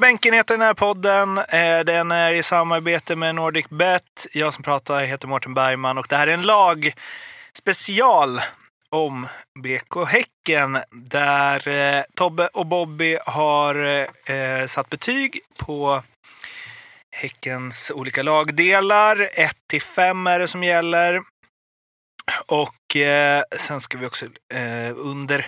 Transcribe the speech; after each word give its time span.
Bänken 0.00 0.34
heter 0.34 0.54
den 0.54 0.66
här 0.66 0.74
podden. 0.74 1.38
Eh, 1.38 1.80
den 1.86 2.10
är 2.10 2.32
i 2.32 2.42
samarbete 2.42 3.16
med 3.16 3.34
Nordic 3.34 3.68
Bet. 3.68 4.26
Jag 4.32 4.54
som 4.54 4.64
pratar 4.64 5.04
heter 5.04 5.28
Mårten 5.28 5.54
Bergman 5.54 5.98
och 5.98 6.06
det 6.08 6.16
här 6.16 6.26
är 6.26 6.32
en 6.32 6.42
lag 6.42 6.92
special 7.52 8.40
om 8.90 9.26
BK 9.62 10.08
Häcken 10.08 10.78
där 10.90 11.68
eh, 11.68 12.02
Tobbe 12.14 12.46
och 12.46 12.66
Bobby 12.66 13.18
har 13.26 13.84
eh, 14.30 14.66
satt 14.66 14.90
betyg 14.90 15.40
på 15.58 16.02
Häckens 17.10 17.92
olika 17.94 18.22
lagdelar. 18.22 19.28
1 19.32 19.56
till 19.66 19.82
5 19.82 20.26
är 20.26 20.38
det 20.38 20.48
som 20.48 20.64
gäller. 20.64 21.22
Och 22.46 22.96
eh, 22.96 23.42
sen 23.58 23.80
ska 23.80 23.98
vi 23.98 24.06
också 24.06 24.26
eh, 24.54 24.92
under 24.96 25.46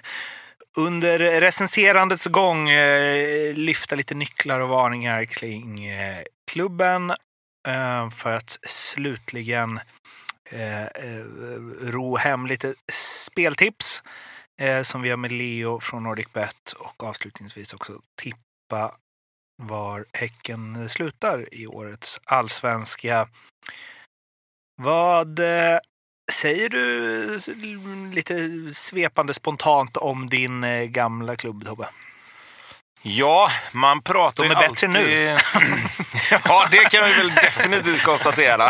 under 0.78 1.18
recenserandets 1.18 2.26
gång 2.26 2.70
eh, 2.70 3.54
lyfta 3.54 3.96
lite 3.96 4.14
nycklar 4.14 4.60
och 4.60 4.68
varningar 4.68 5.24
kring 5.24 5.86
eh, 5.86 6.22
klubben 6.50 7.10
eh, 7.68 8.10
för 8.10 8.32
att 8.32 8.58
slutligen 8.68 9.80
eh, 10.50 10.84
eh 10.84 11.24
ro 11.80 12.16
hem 12.16 12.46
lite 12.46 12.74
speltips 12.92 14.02
eh, 14.60 14.82
som 14.82 15.02
vi 15.02 15.10
har 15.10 15.16
med 15.16 15.32
Leo 15.32 15.80
från 15.80 16.02
Nordicbet 16.02 16.72
och 16.78 17.04
avslutningsvis 17.04 17.74
också 17.74 18.00
tippa 18.22 18.94
var 19.62 20.06
Häcken 20.12 20.88
slutar 20.88 21.54
i 21.54 21.66
årets 21.66 22.20
allsvenska. 22.24 23.28
Vad 24.82 25.38
eh, 25.38 25.78
säger 26.30 26.68
du 26.68 27.40
lite 28.12 28.34
svepande 28.74 29.34
spontant 29.34 29.96
om 29.96 30.28
din 30.28 30.64
eh, 30.64 30.84
gamla 30.84 31.36
klubb, 31.36 31.64
Tobbe? 31.66 31.88
Ja, 33.02 33.50
man 33.72 34.02
pratar 34.02 34.44
De 34.44 34.50
är 34.50 34.68
bättre 34.68 34.88
nu. 34.88 35.36
ja, 36.44 36.68
det 36.70 36.90
kan 36.90 37.04
vi 37.04 37.12
väl 37.12 37.34
definitivt 37.34 38.02
konstatera. 38.02 38.66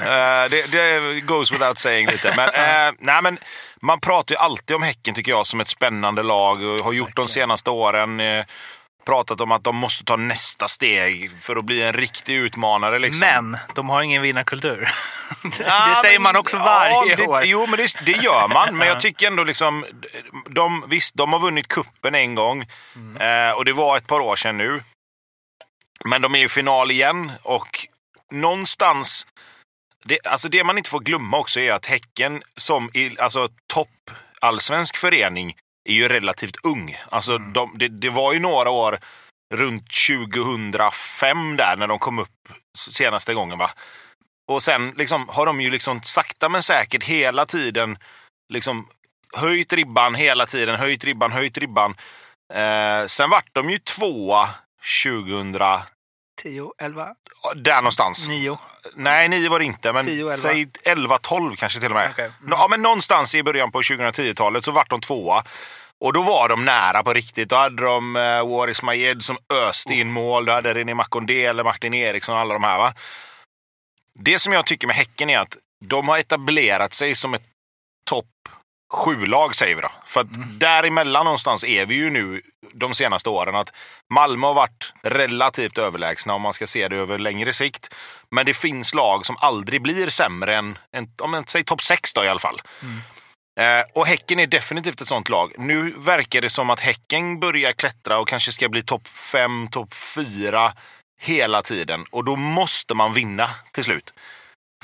Eh, 0.00 0.50
det, 0.50 0.72
det 0.72 1.20
goes 1.20 1.52
without 1.52 1.78
saying 1.78 2.08
lite. 2.08 2.34
Men, 2.36 2.48
eh, 2.48 2.94
nej, 2.98 3.22
men 3.22 3.38
man 3.80 4.00
pratar 4.00 4.34
ju 4.34 4.38
alltid 4.38 4.76
om 4.76 4.82
Häcken 4.82 5.14
tycker 5.14 5.32
jag 5.32 5.46
som 5.46 5.60
ett 5.60 5.68
spännande 5.68 6.22
lag 6.22 6.62
och 6.62 6.80
har 6.80 6.92
gjort 6.92 7.16
de 7.16 7.28
senaste 7.28 7.70
åren. 7.70 8.20
Pratat 9.06 9.40
om 9.40 9.52
att 9.52 9.64
de 9.64 9.76
måste 9.76 10.04
ta 10.04 10.16
nästa 10.16 10.68
steg 10.68 11.40
för 11.40 11.56
att 11.56 11.64
bli 11.64 11.82
en 11.82 11.92
riktig 11.92 12.34
utmanare. 12.34 12.98
Liksom. 12.98 13.20
Men 13.20 13.58
de 13.74 13.88
har 13.88 14.02
ingen 14.02 14.22
vinnarkultur. 14.22 14.88
Ja, 15.42 15.88
det 15.88 15.94
säger 15.94 16.18
men- 16.18 16.22
man 16.22 16.36
också 16.36 16.56
varje 16.56 17.10
ja, 17.10 17.16
det, 17.16 17.26
år. 17.26 17.44
Jo, 17.44 17.66
men 17.66 17.76
det, 17.76 17.94
det 18.06 18.12
gör 18.12 18.48
man. 18.48 18.76
Men 18.76 18.88
jag 18.92 19.00
tycker 19.00 19.26
ändå 19.26 19.44
liksom... 19.44 19.86
De, 20.46 20.84
visst, 20.88 21.14
de 21.14 21.32
har 21.32 21.40
vunnit 21.40 21.68
kuppen 21.68 22.14
en 22.14 22.34
gång. 22.34 22.66
Mm. 22.94 23.48
Eh, 23.48 23.56
och 23.56 23.64
det 23.64 23.72
var 23.72 23.96
ett 23.96 24.06
par 24.06 24.20
år 24.20 24.36
sedan 24.36 24.56
nu. 24.56 24.82
Men 26.04 26.22
de 26.22 26.34
är 26.34 26.44
i 26.44 26.48
final 26.48 26.90
igen 26.90 27.32
och 27.42 27.86
någonstans... 28.30 29.26
Det, 30.04 30.18
alltså 30.26 30.48
det 30.48 30.64
man 30.64 30.78
inte 30.78 30.90
får 30.90 31.00
glömma 31.00 31.38
också 31.38 31.60
är 31.60 31.72
att 31.72 31.86
Häcken 31.86 32.42
som 32.56 32.90
i, 32.94 33.18
alltså 33.18 33.48
topp 33.66 34.10
allsvensk 34.40 34.96
förening 34.96 35.54
är 35.86 35.94
ju 35.94 36.08
relativt 36.08 36.56
ung. 36.64 36.96
Alltså 37.10 37.32
Mm. 37.36 37.52
de, 37.52 37.72
det, 37.78 37.88
det 37.88 38.10
var 38.10 38.32
ju 38.32 38.38
några 38.38 38.70
år 38.70 38.98
runt 39.54 39.84
2005 40.08 41.56
där 41.56 41.76
när 41.76 41.86
de 41.86 41.98
kom 41.98 42.18
upp 42.18 42.48
senaste 42.92 43.34
gången 43.34 43.58
va. 43.58 43.70
Och 44.48 44.62
sen 44.62 44.90
liksom, 44.96 45.28
har 45.28 45.46
de 45.46 45.60
ju 45.60 45.70
liksom 45.70 46.02
sakta 46.02 46.48
men 46.48 46.62
säkert 46.62 47.02
hela 47.04 47.46
tiden 47.46 47.98
liksom 48.52 48.88
höjt 49.36 49.72
ribban 49.72 50.14
hela 50.14 50.46
tiden, 50.46 50.76
höjt 50.76 51.04
ribban, 51.04 51.32
höjt 51.32 51.58
ribban. 51.58 51.94
Eh, 52.54 53.06
sen 53.06 53.30
vart 53.30 53.48
de 53.54 53.70
ju 53.70 53.78
tvåa 53.78 54.48
2000, 55.02 55.52
10, 56.42 56.72
11, 56.78 57.08
där 57.56 57.76
någonstans. 57.76 58.28
9. 58.28 58.58
Nej, 58.94 59.28
nio 59.28 59.48
var 59.48 59.58
det 59.58 59.64
inte, 59.64 59.92
men 59.92 60.04
10, 60.04 60.20
11. 60.20 60.36
säg 60.36 60.68
11, 60.84 61.18
12 61.18 61.56
kanske 61.56 61.80
till 61.80 61.88
och 61.88 61.94
med. 61.94 62.10
Okej. 62.12 62.24
Mm. 62.24 62.50
Ja, 62.50 62.66
men 62.70 62.82
någonstans 62.82 63.34
i 63.34 63.42
början 63.42 63.70
på 63.70 63.80
2010-talet 63.80 64.64
så 64.64 64.70
vart 64.70 64.90
de 64.90 65.00
tvåa. 65.00 65.44
Och 66.00 66.12
då 66.12 66.22
var 66.22 66.48
de 66.48 66.64
nära 66.64 67.02
på 67.02 67.12
riktigt. 67.12 67.48
Då 67.48 67.56
hade 67.56 67.82
de 67.82 68.16
eh, 68.16 68.48
Waris 68.48 68.82
Majed 68.82 69.22
som 69.22 69.36
öste 69.52 69.94
in 69.94 70.12
mål. 70.12 70.44
Du 70.44 70.52
hade 70.52 70.74
René 70.74 70.94
Makondele, 70.94 71.64
Martin 71.64 71.94
Eriksson 71.94 72.34
och 72.34 72.40
alla 72.40 72.54
de 72.54 72.64
här. 72.64 72.78
Va? 72.78 72.92
Det 74.14 74.38
som 74.38 74.52
jag 74.52 74.66
tycker 74.66 74.86
med 74.86 74.96
Häcken 74.96 75.30
är 75.30 75.38
att 75.38 75.56
de 75.84 76.08
har 76.08 76.18
etablerat 76.18 76.94
sig 76.94 77.14
som 77.14 77.34
ett 77.34 77.42
topp 78.10 78.26
sju-lag, 78.94 79.54
säger 79.54 79.74
vi 79.74 79.82
då. 79.82 79.90
För 80.06 80.20
att 80.20 80.60
däremellan 80.60 81.24
någonstans 81.24 81.64
är 81.64 81.86
vi 81.86 81.94
ju 81.94 82.10
nu 82.10 82.42
de 82.72 82.94
senaste 82.94 83.28
åren. 83.28 83.54
att 83.56 83.72
Malmö 84.14 84.46
har 84.46 84.54
varit 84.54 84.92
relativt 85.02 85.78
överlägsna 85.78 86.34
om 86.34 86.42
man 86.42 86.52
ska 86.52 86.66
se 86.66 86.88
det 86.88 86.96
över 86.96 87.18
längre 87.18 87.52
sikt. 87.52 87.94
Men 88.30 88.46
det 88.46 88.54
finns 88.54 88.94
lag 88.94 89.26
som 89.26 89.36
aldrig 89.40 89.82
blir 89.82 90.10
sämre 90.10 90.56
än, 90.56 90.78
än 90.92 91.08
om 91.22 91.30
man 91.30 91.46
säger 91.46 91.64
topp 91.64 91.82
sex 91.82 92.12
då 92.12 92.24
i 92.24 92.28
alla 92.28 92.40
fall. 92.40 92.62
Eh, 93.60 93.84
och 93.94 94.06
Häcken 94.06 94.38
är 94.38 94.46
definitivt 94.46 95.00
ett 95.00 95.08
sånt 95.08 95.28
lag. 95.28 95.52
Nu 95.58 95.94
verkar 95.98 96.40
det 96.40 96.50
som 96.50 96.70
att 96.70 96.80
Häcken 96.80 97.40
börjar 97.40 97.72
klättra 97.72 98.18
och 98.18 98.28
kanske 98.28 98.52
ska 98.52 98.68
bli 98.68 98.82
topp 98.82 99.08
fem, 99.08 99.68
topp 99.68 99.94
fyra 99.94 100.72
hela 101.20 101.62
tiden. 101.62 102.04
Och 102.10 102.24
då 102.24 102.36
måste 102.36 102.94
man 102.94 103.12
vinna 103.12 103.50
till 103.72 103.84
slut. 103.84 104.14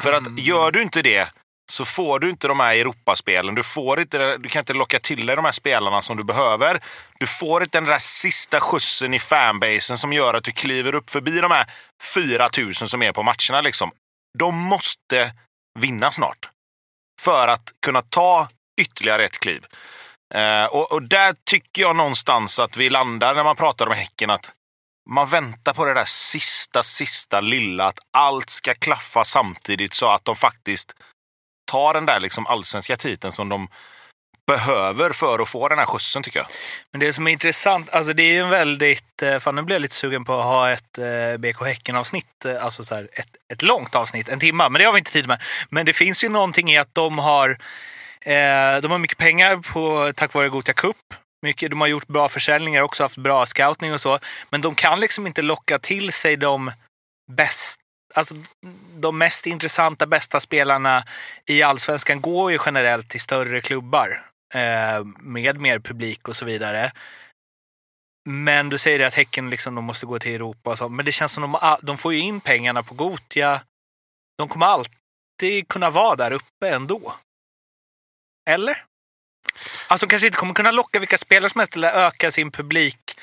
För 0.00 0.12
att 0.12 0.38
gör 0.38 0.70
du 0.70 0.82
inte 0.82 1.02
det 1.02 1.28
så 1.72 1.84
får 1.84 2.19
du 2.19 2.31
inte 2.31 2.49
de 2.49 2.60
här 2.60 2.75
Europaspelen. 2.75 3.55
Du, 3.55 3.62
får 3.62 4.00
inte, 4.00 4.37
du 4.38 4.49
kan 4.49 4.60
inte 4.60 4.72
locka 4.72 4.99
till 4.99 5.27
dig 5.27 5.37
de 5.37 5.44
här 5.44 5.53
spelarna 5.53 6.03
som 6.03 6.16
du 6.16 6.25
behöver. 6.25 6.81
Du 7.21 7.27
får 7.27 7.62
inte 7.62 7.78
den 7.78 7.88
där 7.88 7.99
sista 7.99 8.60
skjutsen 8.60 9.15
i 9.15 9.19
fanbasen 9.19 9.99
som 9.99 10.12
gör 10.12 10.34
att 10.34 10.44
du 10.44 10.53
kliver 10.53 10.94
upp 10.94 11.10
förbi 11.10 11.41
de 11.41 11.50
här 11.50 11.66
4 12.15 12.50
000 12.59 12.75
som 12.75 13.03
är 13.03 13.12
på 13.12 13.22
matcherna. 13.22 13.60
Liksom. 13.60 13.91
De 14.38 14.55
måste 14.55 15.33
vinna 15.78 16.10
snart 16.10 16.49
för 17.21 17.49
att 17.49 17.72
kunna 17.87 18.03
ta 18.03 18.49
ytterligare 18.81 19.25
ett 19.25 19.41
kliv. 19.41 19.66
Eh, 20.34 20.65
och, 20.65 20.93
och 20.93 21.03
där 21.03 21.34
tycker 21.44 21.83
jag 21.83 21.97
någonstans 21.97 22.59
att 22.59 22.77
vi 22.77 22.91
landar 22.91 23.34
när 23.34 23.44
man 23.44 23.56
pratar 23.56 23.87
om 23.87 23.94
Häcken 23.94 24.31
att 24.31 24.54
man 25.10 25.27
väntar 25.27 25.72
på 25.72 25.84
det 25.84 25.94
där 25.94 26.04
sista, 26.04 26.83
sista 26.83 27.41
lilla 27.41 27.87
att 27.87 27.99
allt 28.10 28.50
ska 28.50 28.75
klaffa 28.75 29.25
samtidigt 29.25 29.94
så 29.94 30.09
att 30.09 30.25
de 30.25 30.37
faktiskt 30.37 30.94
ta 31.72 31.93
den 31.93 32.06
där 32.06 32.21
liksom 32.21 32.47
allsvenska 32.47 32.97
titeln 32.97 33.33
som 33.33 33.49
de 33.49 33.69
behöver 34.47 35.10
för 35.10 35.38
att 35.38 35.49
få 35.49 35.69
den 35.69 35.78
här 35.78 35.87
skjutsen 35.87 36.22
tycker 36.22 36.38
jag. 36.38 36.47
Men 36.93 37.00
det 37.00 37.12
som 37.12 37.27
är 37.27 37.33
intressant, 37.33 37.91
alltså 37.91 38.12
det 38.12 38.22
är 38.22 38.33
ju 38.33 38.41
en 38.41 38.50
väldigt, 38.50 39.22
eh, 39.22 39.38
fan 39.38 39.55
nu 39.55 39.62
blir 39.62 39.75
jag 39.75 39.83
lite 39.83 39.94
sugen 39.94 40.25
på 40.25 40.38
att 40.38 40.44
ha 40.44 40.71
ett 40.71 40.99
eh, 40.99 41.37
BK 41.38 41.65
Häcken-avsnitt, 41.65 42.44
eh, 42.44 42.65
alltså 42.65 42.84
så 42.84 42.94
här, 42.94 43.09
ett, 43.12 43.37
ett 43.53 43.62
långt 43.62 43.94
avsnitt, 43.94 44.28
en 44.28 44.41
timme, 44.41 44.69
men 44.69 44.78
det 44.78 44.84
har 44.84 44.93
vi 44.93 44.99
inte 44.99 45.12
tid 45.12 45.28
med. 45.28 45.43
Men 45.71 45.87
det 45.87 45.93
finns 45.93 46.25
ju 46.25 46.28
någonting 46.28 46.72
i 46.72 46.78
att 46.78 46.94
de 46.94 47.19
har, 47.19 47.50
eh, 48.21 48.81
de 48.83 48.91
har 48.91 48.99
mycket 48.99 49.19
pengar 49.19 49.56
på, 49.56 50.12
tack 50.16 50.34
vare 50.34 50.49
Gothia 50.49 50.75
Cup. 50.75 50.97
Mycket, 51.43 51.71
de 51.71 51.81
har 51.81 51.89
gjort 51.89 52.06
bra 52.06 52.28
försäljningar 52.28 52.83
också, 52.83 53.03
haft 53.03 53.19
bra 53.19 53.47
scouting 53.47 53.93
och 53.93 54.00
så. 54.00 54.19
Men 54.50 54.60
de 54.60 54.75
kan 54.75 55.00
liksom 55.00 55.27
inte 55.27 55.43
locka 55.43 55.78
till 55.78 56.12
sig 56.12 56.37
de 56.37 56.72
bäst, 57.33 57.81
alltså 58.14 58.34
de 58.94 59.18
mest 59.18 59.46
intressanta, 59.46 60.06
bästa 60.06 60.40
spelarna 60.40 61.04
i 61.46 61.62
allsvenskan 61.62 62.20
går 62.20 62.52
ju 62.52 62.58
generellt 62.66 63.08
till 63.08 63.20
större 63.20 63.60
klubbar 63.60 64.26
eh, 64.54 65.04
med 65.18 65.60
mer 65.60 65.78
publik 65.78 66.28
och 66.28 66.36
så 66.36 66.44
vidare. 66.44 66.92
Men 68.24 68.68
du 68.68 68.78
säger 68.78 68.98
det 68.98 69.06
att 69.06 69.14
Häcken 69.14 69.50
liksom, 69.50 69.74
de 69.74 69.84
måste 69.84 70.06
gå 70.06 70.18
till 70.18 70.34
Europa 70.34 70.70
och 70.70 70.78
så. 70.78 70.88
Men 70.88 71.04
det 71.04 71.12
känns 71.12 71.32
som 71.32 71.42
de, 71.53 71.76
de 71.82 71.98
får 71.98 72.14
ju 72.14 72.20
in 72.20 72.41
pengarna 72.41 72.82
på 72.82 72.94
Gotia. 72.94 73.60
De 74.38 74.48
kommer 74.48 74.66
alltid 74.66 75.68
kunna 75.68 75.91
vara 75.91 76.16
där 76.16 76.30
uppe 76.30 76.68
ändå. 76.68 77.15
Eller? 78.50 78.84
Alltså 79.86 80.06
de 80.06 80.10
kanske 80.10 80.28
inte 80.28 80.38
kommer 80.38 80.54
kunna 80.54 80.70
locka 80.70 80.98
vilka 80.98 81.18
spelare 81.18 81.50
som 81.50 81.58
helst 81.58 81.76
eller 81.76 81.92
öka 81.92 82.30
sin 82.30 82.50
publik 82.50 83.20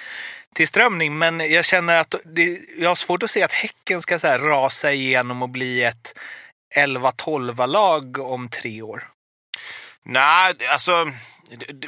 till 0.56 0.68
strömning. 0.68 1.18
Men 1.18 1.40
jag 1.40 1.66
känner 1.66 1.96
att 1.96 2.16
det, 2.26 2.60
jag 2.78 2.90
har 2.90 2.96
svårt 2.96 3.24
att 3.24 3.32
se 3.32 3.44
att 3.44 3.54
Häcken 3.54 4.02
ska 4.02 4.20
så 4.20 4.28
här 4.28 4.40
rasa 4.40 4.94
igenom 4.94 5.42
och 5.42 5.50
bli 5.50 5.84
ett 5.84 6.20
11-12-lag 6.76 8.18
om 8.18 8.50
tre 8.50 8.82
år. 8.82 9.08
Nej, 10.04 10.54
alltså... 10.72 11.12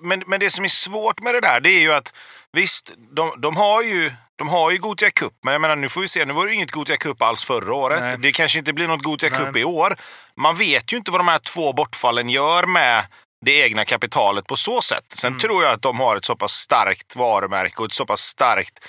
Men, 0.02 0.24
men 0.28 0.40
det 0.40 0.52
som 0.52 0.64
är 0.64 0.70
svårt 0.70 1.20
med 1.20 1.34
det 1.34 1.42
där, 1.42 1.60
det 1.60 1.70
är 1.70 1.80
ju 1.80 1.94
att 1.94 2.14
visst, 2.52 2.94
de, 2.98 3.42
de 3.42 3.58
har 3.58 3.82
ju 3.82 4.12
de 4.36 4.50
har 4.50 4.72
ju 4.72 4.78
Gothia 4.78 5.12
Cup, 5.12 5.34
men 5.44 5.52
jag 5.52 5.62
menar, 5.62 5.76
nu 5.76 5.90
får 5.90 6.02
vi 6.02 6.08
se. 6.08 6.26
Nu 6.26 6.34
var 6.34 6.46
det 6.46 6.52
ju 6.52 6.56
inget 6.56 6.72
Gothia 6.72 6.98
Cup 6.98 7.22
alls 7.22 7.44
förra 7.44 7.74
året. 7.74 8.02
Nej. 8.02 8.18
Det 8.18 8.32
kanske 8.32 8.60
inte 8.60 8.74
blir 8.74 8.88
något 8.88 9.04
Gothia 9.04 9.30
Nej. 9.30 9.40
Cup 9.40 9.56
i 9.56 9.64
år. 9.64 9.96
Man 10.36 10.56
vet 10.56 10.94
ju 10.94 10.98
inte 10.98 11.12
vad 11.12 11.20
de 11.20 11.28
här 11.28 11.40
två 11.40 11.74
bortfallen 11.74 12.30
gör 12.30 12.66
med 12.66 13.06
det 13.46 13.52
egna 13.52 13.86
kapitalet 13.86 14.48
på 14.48 14.56
så 14.56 14.82
sätt. 14.82 15.06
Sen 15.10 15.28
Mm. 15.28 15.40
tror 15.40 15.64
jag 15.64 15.74
att 15.74 15.82
de 15.82 16.00
har 16.00 16.16
ett 16.18 16.26
så 16.26 16.36
pass 16.36 16.52
starkt 16.54 17.16
varumärke 17.16 17.78
och 17.78 17.86
ett 17.86 17.94
så 17.94 18.06
pass 18.06 18.22
starkt... 18.22 18.80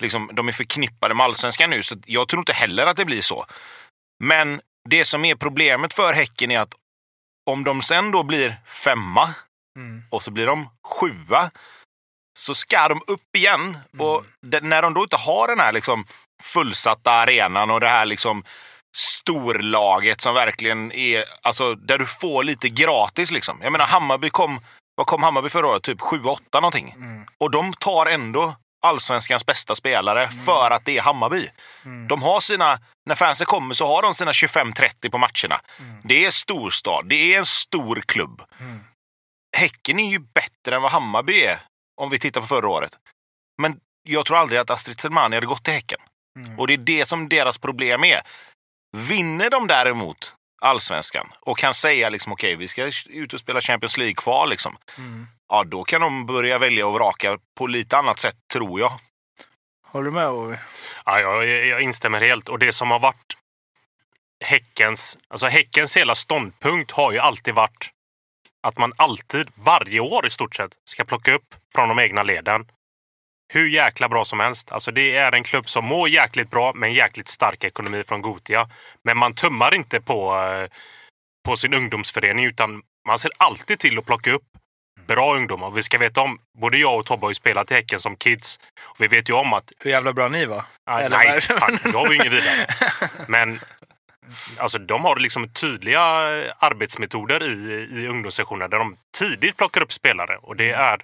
Liksom, 0.00 0.30
de 0.32 0.48
är 0.48 0.52
förknippade 0.52 1.14
med 1.14 1.24
allsvenskan 1.24 1.70
nu, 1.70 1.82
så 1.82 1.96
jag 2.06 2.28
tror 2.28 2.40
inte 2.40 2.52
heller 2.52 2.86
att 2.86 2.96
det 2.96 3.04
blir 3.04 3.22
så. 3.22 3.46
Men 4.24 4.60
det 4.88 5.04
som 5.04 5.24
är 5.24 5.34
problemet 5.34 5.94
för 5.94 6.12
Häcken 6.12 6.50
är 6.50 6.60
att 6.60 6.74
om 7.50 7.64
de 7.64 7.82
sen 7.82 8.10
då 8.10 8.22
blir 8.22 8.56
femma 8.64 9.34
Mm. 9.78 10.02
och 10.10 10.22
så 10.22 10.30
blir 10.30 10.46
de 10.46 10.68
sjua 10.84 11.50
så 12.38 12.54
ska 12.54 12.88
de 12.88 13.00
upp 13.06 13.36
igen. 13.36 13.78
Och 13.98 14.24
det, 14.42 14.60
när 14.60 14.82
de 14.82 14.94
då 14.94 15.02
inte 15.02 15.16
har 15.16 15.48
den 15.48 15.60
här 15.60 15.72
liksom 15.72 16.06
fullsatta 16.42 17.10
arenan 17.12 17.70
och 17.70 17.80
det 17.80 17.88
här 17.88 18.06
liksom 18.06 18.44
storlaget 18.98 20.20
som 20.20 20.34
verkligen 20.34 20.92
är, 20.92 21.24
alltså 21.42 21.74
där 21.74 21.98
du 21.98 22.06
får 22.06 22.44
lite 22.44 22.68
gratis 22.68 23.30
liksom. 23.30 23.58
Jag 23.62 23.72
menar 23.72 23.86
Hammarby 23.86 24.30
kom, 24.30 24.60
vad 24.96 25.06
kom 25.06 25.22
Hammarby 25.22 25.48
förra 25.48 25.66
året? 25.66 25.82
Typ 25.82 26.00
7-8 26.00 26.38
någonting. 26.54 26.94
Och 27.40 27.50
de 27.50 27.72
tar 27.72 28.06
ändå 28.06 28.56
allsvenskans 28.86 29.46
bästa 29.46 29.74
spelare 29.74 30.28
för 30.28 30.70
att 30.70 30.84
det 30.84 30.98
är 30.98 31.02
Hammarby. 31.02 31.48
De 32.08 32.22
har 32.22 32.40
sina, 32.40 32.80
när 33.06 33.14
fansen 33.14 33.46
kommer 33.46 33.74
så 33.74 33.86
har 33.86 34.02
de 34.02 34.14
sina 34.14 34.32
25-30 34.32 35.10
på 35.10 35.18
matcherna. 35.18 35.60
Det 36.02 36.24
är 36.26 36.30
storstad, 36.30 37.06
det 37.08 37.34
är 37.34 37.38
en 37.38 37.46
stor 37.46 38.02
klubb. 38.06 38.42
Häcken 39.56 39.98
är 39.98 40.10
ju 40.10 40.18
bättre 40.18 40.76
än 40.76 40.82
vad 40.82 40.92
Hammarby 40.92 41.40
är, 41.44 41.58
om 42.00 42.10
vi 42.10 42.18
tittar 42.18 42.40
på 42.40 42.46
förra 42.46 42.68
året. 42.68 42.92
Men 43.62 43.76
jag 44.02 44.26
tror 44.26 44.36
aldrig 44.36 44.60
att 44.60 44.70
Astrid 44.70 45.00
Selmani 45.00 45.36
hade 45.36 45.46
gått 45.46 45.64
till 45.64 45.74
Häcken. 45.74 45.98
Och 46.58 46.66
det 46.66 46.72
är 46.72 46.78
det 46.78 47.06
som 47.06 47.28
deras 47.28 47.58
problem 47.58 48.04
är. 48.04 48.22
Vinner 48.96 49.50
de 49.50 49.66
däremot 49.66 50.34
allsvenskan 50.60 51.32
och 51.40 51.58
kan 51.58 51.74
säga 51.74 52.08
liksom 52.08 52.32
okej, 52.32 52.56
vi 52.56 52.68
ska 52.68 52.90
ut 53.06 53.34
och 53.34 53.40
spela 53.40 53.60
Champions 53.60 53.98
League-kval 53.98 54.50
liksom. 54.50 54.76
Ja, 55.48 55.64
då 55.64 55.84
kan 55.84 56.00
de 56.00 56.26
börja 56.26 56.58
välja 56.58 56.86
och 56.86 56.94
vraka 56.94 57.38
på 57.58 57.66
lite 57.66 57.96
annat 57.98 58.18
sätt, 58.18 58.36
tror 58.52 58.80
jag. 58.80 58.92
Håller 59.86 60.04
du 60.04 60.10
med 60.10 60.28
Ovi? 60.28 60.56
Ja, 61.04 61.20
jag, 61.20 61.46
jag 61.46 61.80
instämmer 61.80 62.20
helt. 62.20 62.48
Och 62.48 62.58
det 62.58 62.72
som 62.72 62.90
har 62.90 62.98
varit 62.98 63.36
Häckens, 64.44 65.18
alltså 65.28 65.46
Häckens 65.46 65.96
hela 65.96 66.14
ståndpunkt 66.14 66.90
har 66.90 67.12
ju 67.12 67.18
alltid 67.18 67.54
varit 67.54 67.90
att 68.62 68.78
man 68.78 68.92
alltid, 68.96 69.50
varje 69.54 70.00
år 70.00 70.26
i 70.26 70.30
stort 70.30 70.54
sett, 70.56 70.70
ska 70.84 71.04
plocka 71.04 71.34
upp 71.34 71.54
från 71.74 71.88
de 71.88 71.98
egna 71.98 72.22
leden. 72.22 72.66
Hur 73.48 73.68
jäkla 73.68 74.08
bra 74.08 74.24
som 74.24 74.40
helst. 74.40 74.72
Alltså 74.72 74.90
det 74.90 75.16
är 75.16 75.32
en 75.32 75.44
klubb 75.44 75.68
som 75.68 75.84
mår 75.84 76.08
jäkligt 76.08 76.50
bra 76.50 76.72
med 76.72 76.88
en 76.88 76.94
jäkligt 76.94 77.28
stark 77.28 77.64
ekonomi 77.64 78.02
från 78.06 78.22
Gotia. 78.22 78.68
Men 79.04 79.16
man 79.16 79.34
tummar 79.34 79.74
inte 79.74 80.00
på, 80.00 80.36
eh, 80.36 80.70
på 81.46 81.56
sin 81.56 81.74
ungdomsförening 81.74 82.46
utan 82.46 82.82
man 83.06 83.18
ser 83.18 83.30
alltid 83.36 83.78
till 83.78 83.98
att 83.98 84.06
plocka 84.06 84.32
upp 84.32 84.44
bra 85.08 85.36
ungdomar. 85.36 85.70
Vi 85.70 85.82
ska 85.82 85.98
veta 85.98 86.20
om, 86.20 86.38
både 86.60 86.78
jag 86.78 86.98
och 86.98 87.06
Tobbe 87.06 87.24
har 87.26 87.30
ju 87.30 87.34
spelat 87.34 87.70
i 87.70 87.74
Häcken 87.74 88.00
som 88.00 88.16
kids. 88.16 88.58
Och 88.80 88.96
vi 88.98 89.08
vet 89.08 89.28
ju 89.28 89.32
om 89.32 89.52
att... 89.52 89.72
Hur 89.78 89.90
jävla 89.90 90.12
bra 90.12 90.28
ni 90.28 90.46
var? 90.46 90.64
Eller 90.90 91.18
nej 91.18 91.40
fan, 91.40 91.78
då 91.92 91.98
har 91.98 92.08
vi 92.08 92.14
inget 92.14 92.32
vidare. 92.32 92.66
Men 93.26 93.60
alltså, 94.58 94.78
de 94.78 95.04
har 95.04 95.16
liksom 95.16 95.52
tydliga 95.52 96.00
arbetsmetoder 96.58 97.42
i, 97.42 97.88
i 97.92 98.06
ungdomssessionerna 98.08 98.68
där 98.68 98.78
de 98.78 98.96
tidigt 99.18 99.56
plockar 99.56 99.82
upp 99.82 99.92
spelare. 99.92 100.36
Och 100.36 100.56
det 100.56 100.70
är, 100.70 100.98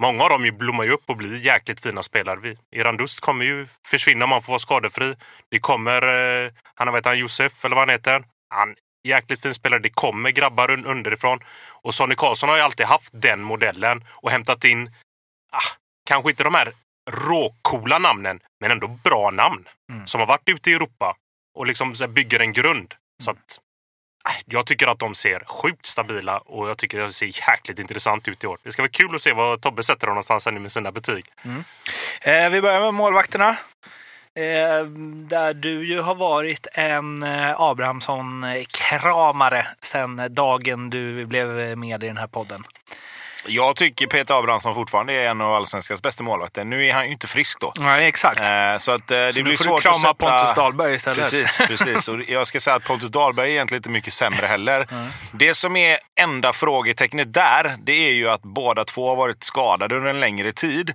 många 0.00 0.24
av 0.24 0.30
dem 0.30 0.44
ju 0.44 0.52
blommar 0.52 0.84
ju 0.84 0.90
upp 0.90 1.04
och 1.06 1.16
blir 1.16 1.36
jäkligt 1.46 1.80
fina 1.80 2.02
spelare. 2.02 2.38
Vi- 2.40 2.58
Eran 2.72 2.96
Dust 2.96 3.20
kommer 3.20 3.44
ju 3.44 3.68
försvinna 3.86 4.24
om 4.24 4.32
han 4.32 4.42
får 4.42 4.52
vara 4.52 4.58
skadefri. 4.58 5.14
Det 5.50 5.58
kommer, 5.58 6.02
eh, 6.44 6.52
han 6.74 6.92
vet 6.92 7.04
han, 7.04 7.18
Josef 7.18 7.64
eller 7.64 7.76
vad 7.76 7.82
han 7.88 7.94
heter. 7.94 8.24
Han 8.54 8.74
jäkligt 9.08 9.42
fin 9.42 9.54
spelare. 9.54 9.80
Det 9.80 9.90
kommer 9.90 10.30
grabbar 10.30 10.68
un- 10.68 10.84
underifrån. 10.86 11.38
Och 11.82 11.94
Sonny 11.94 12.14
Karlsson 12.14 12.48
har 12.48 12.56
ju 12.56 12.62
alltid 12.62 12.86
haft 12.86 13.10
den 13.12 13.40
modellen 13.42 14.04
och 14.10 14.30
hämtat 14.30 14.64
in, 14.64 14.90
ah, 15.52 15.76
kanske 16.06 16.30
inte 16.30 16.44
de 16.44 16.54
här 16.54 16.72
råcoola 17.10 17.98
namnen, 17.98 18.40
men 18.60 18.70
ändå 18.70 18.88
bra 18.88 19.30
namn. 19.30 19.68
Som 20.06 20.20
har 20.20 20.26
varit 20.26 20.48
ute 20.48 20.70
i 20.70 20.74
Europa 20.74 21.16
och 21.54 21.66
liksom 21.66 21.94
bygger 22.08 22.40
en 22.40 22.52
grund. 22.52 22.94
Så 23.22 23.30
att, 23.30 23.58
jag 24.46 24.66
tycker 24.66 24.86
att 24.86 24.98
de 24.98 25.14
ser 25.14 25.42
sjukt 25.46 25.86
stabila 25.86 26.38
och 26.38 26.68
jag 26.68 26.78
tycker 26.78 27.00
att 27.00 27.08
det 27.08 27.12
ser 27.12 27.26
jäkligt 27.26 27.78
intressant 27.78 28.28
ut 28.28 28.44
i 28.44 28.46
år. 28.46 28.58
Det 28.62 28.72
ska 28.72 28.82
vara 28.82 28.90
kul 28.90 29.14
att 29.14 29.22
se 29.22 29.32
vad 29.32 29.60
Tobbe 29.60 29.82
sätter 29.82 30.06
dem 30.06 30.14
någonstans 30.14 30.44
här 30.44 30.52
nu 30.52 30.60
med 30.60 30.72
sina 30.72 30.92
betyg. 30.92 31.24
Mm. 31.42 31.64
Eh, 32.20 32.50
vi 32.50 32.60
börjar 32.60 32.80
med 32.80 32.94
målvakterna. 32.94 33.56
Eh, 34.34 34.84
där 35.28 35.54
du 35.54 35.86
ju 35.86 36.00
har 36.00 36.14
varit 36.14 36.66
en 36.72 37.22
eh, 37.22 37.60
Abrahamsson-kramare 37.60 39.66
sedan 39.82 40.26
dagen 40.30 40.90
du 40.90 41.26
blev 41.26 41.78
med 41.78 42.04
i 42.04 42.06
den 42.06 42.16
här 42.16 42.26
podden. 42.26 42.64
Jag 43.46 43.76
tycker 43.76 44.06
Peter 44.06 44.34
Abrahamsson 44.34 44.74
fortfarande 44.74 45.12
är 45.12 45.28
en 45.28 45.40
av 45.40 45.54
allsvenskans 45.54 46.02
bästa 46.02 46.22
målvakter. 46.22 46.64
Nu 46.64 46.86
är 46.86 46.92
han 46.92 47.06
ju 47.06 47.12
inte 47.12 47.26
frisk 47.26 47.60
då. 47.60 47.72
Nej, 47.76 48.06
exakt. 48.06 48.40
Eh, 48.40 48.76
så 48.78 48.92
att, 48.92 49.10
eh, 49.10 49.16
det 49.16 49.32
Så 49.32 49.42
blir 49.42 49.56
får 49.56 49.64
svårt 49.64 49.76
du 49.76 49.82
krama 49.82 49.94
att 49.94 50.00
sätta... 50.00 50.14
Pontus 50.14 50.56
Dahlberg 50.56 50.94
istället. 50.94 51.18
Precis, 51.18 51.58
precis. 51.66 52.08
Och 52.08 52.20
jag 52.28 52.46
ska 52.46 52.60
säga 52.60 52.76
att 52.76 52.84
Pontus 52.84 53.10
Dahlberg 53.10 53.48
är 53.48 53.52
egentligen 53.52 53.78
inte 53.78 53.90
mycket 53.90 54.12
sämre 54.12 54.46
heller. 54.46 54.86
Det 55.32 55.54
som 55.54 55.76
är 55.76 55.98
enda 56.20 56.52
frågetecknet 56.52 57.34
där, 57.34 57.76
det 57.82 57.92
är 57.92 58.12
ju 58.12 58.28
att 58.28 58.42
båda 58.42 58.84
två 58.84 59.08
har 59.08 59.16
varit 59.16 59.44
skadade 59.44 59.96
under 59.96 60.10
en 60.10 60.20
längre 60.20 60.52
tid. 60.52 60.90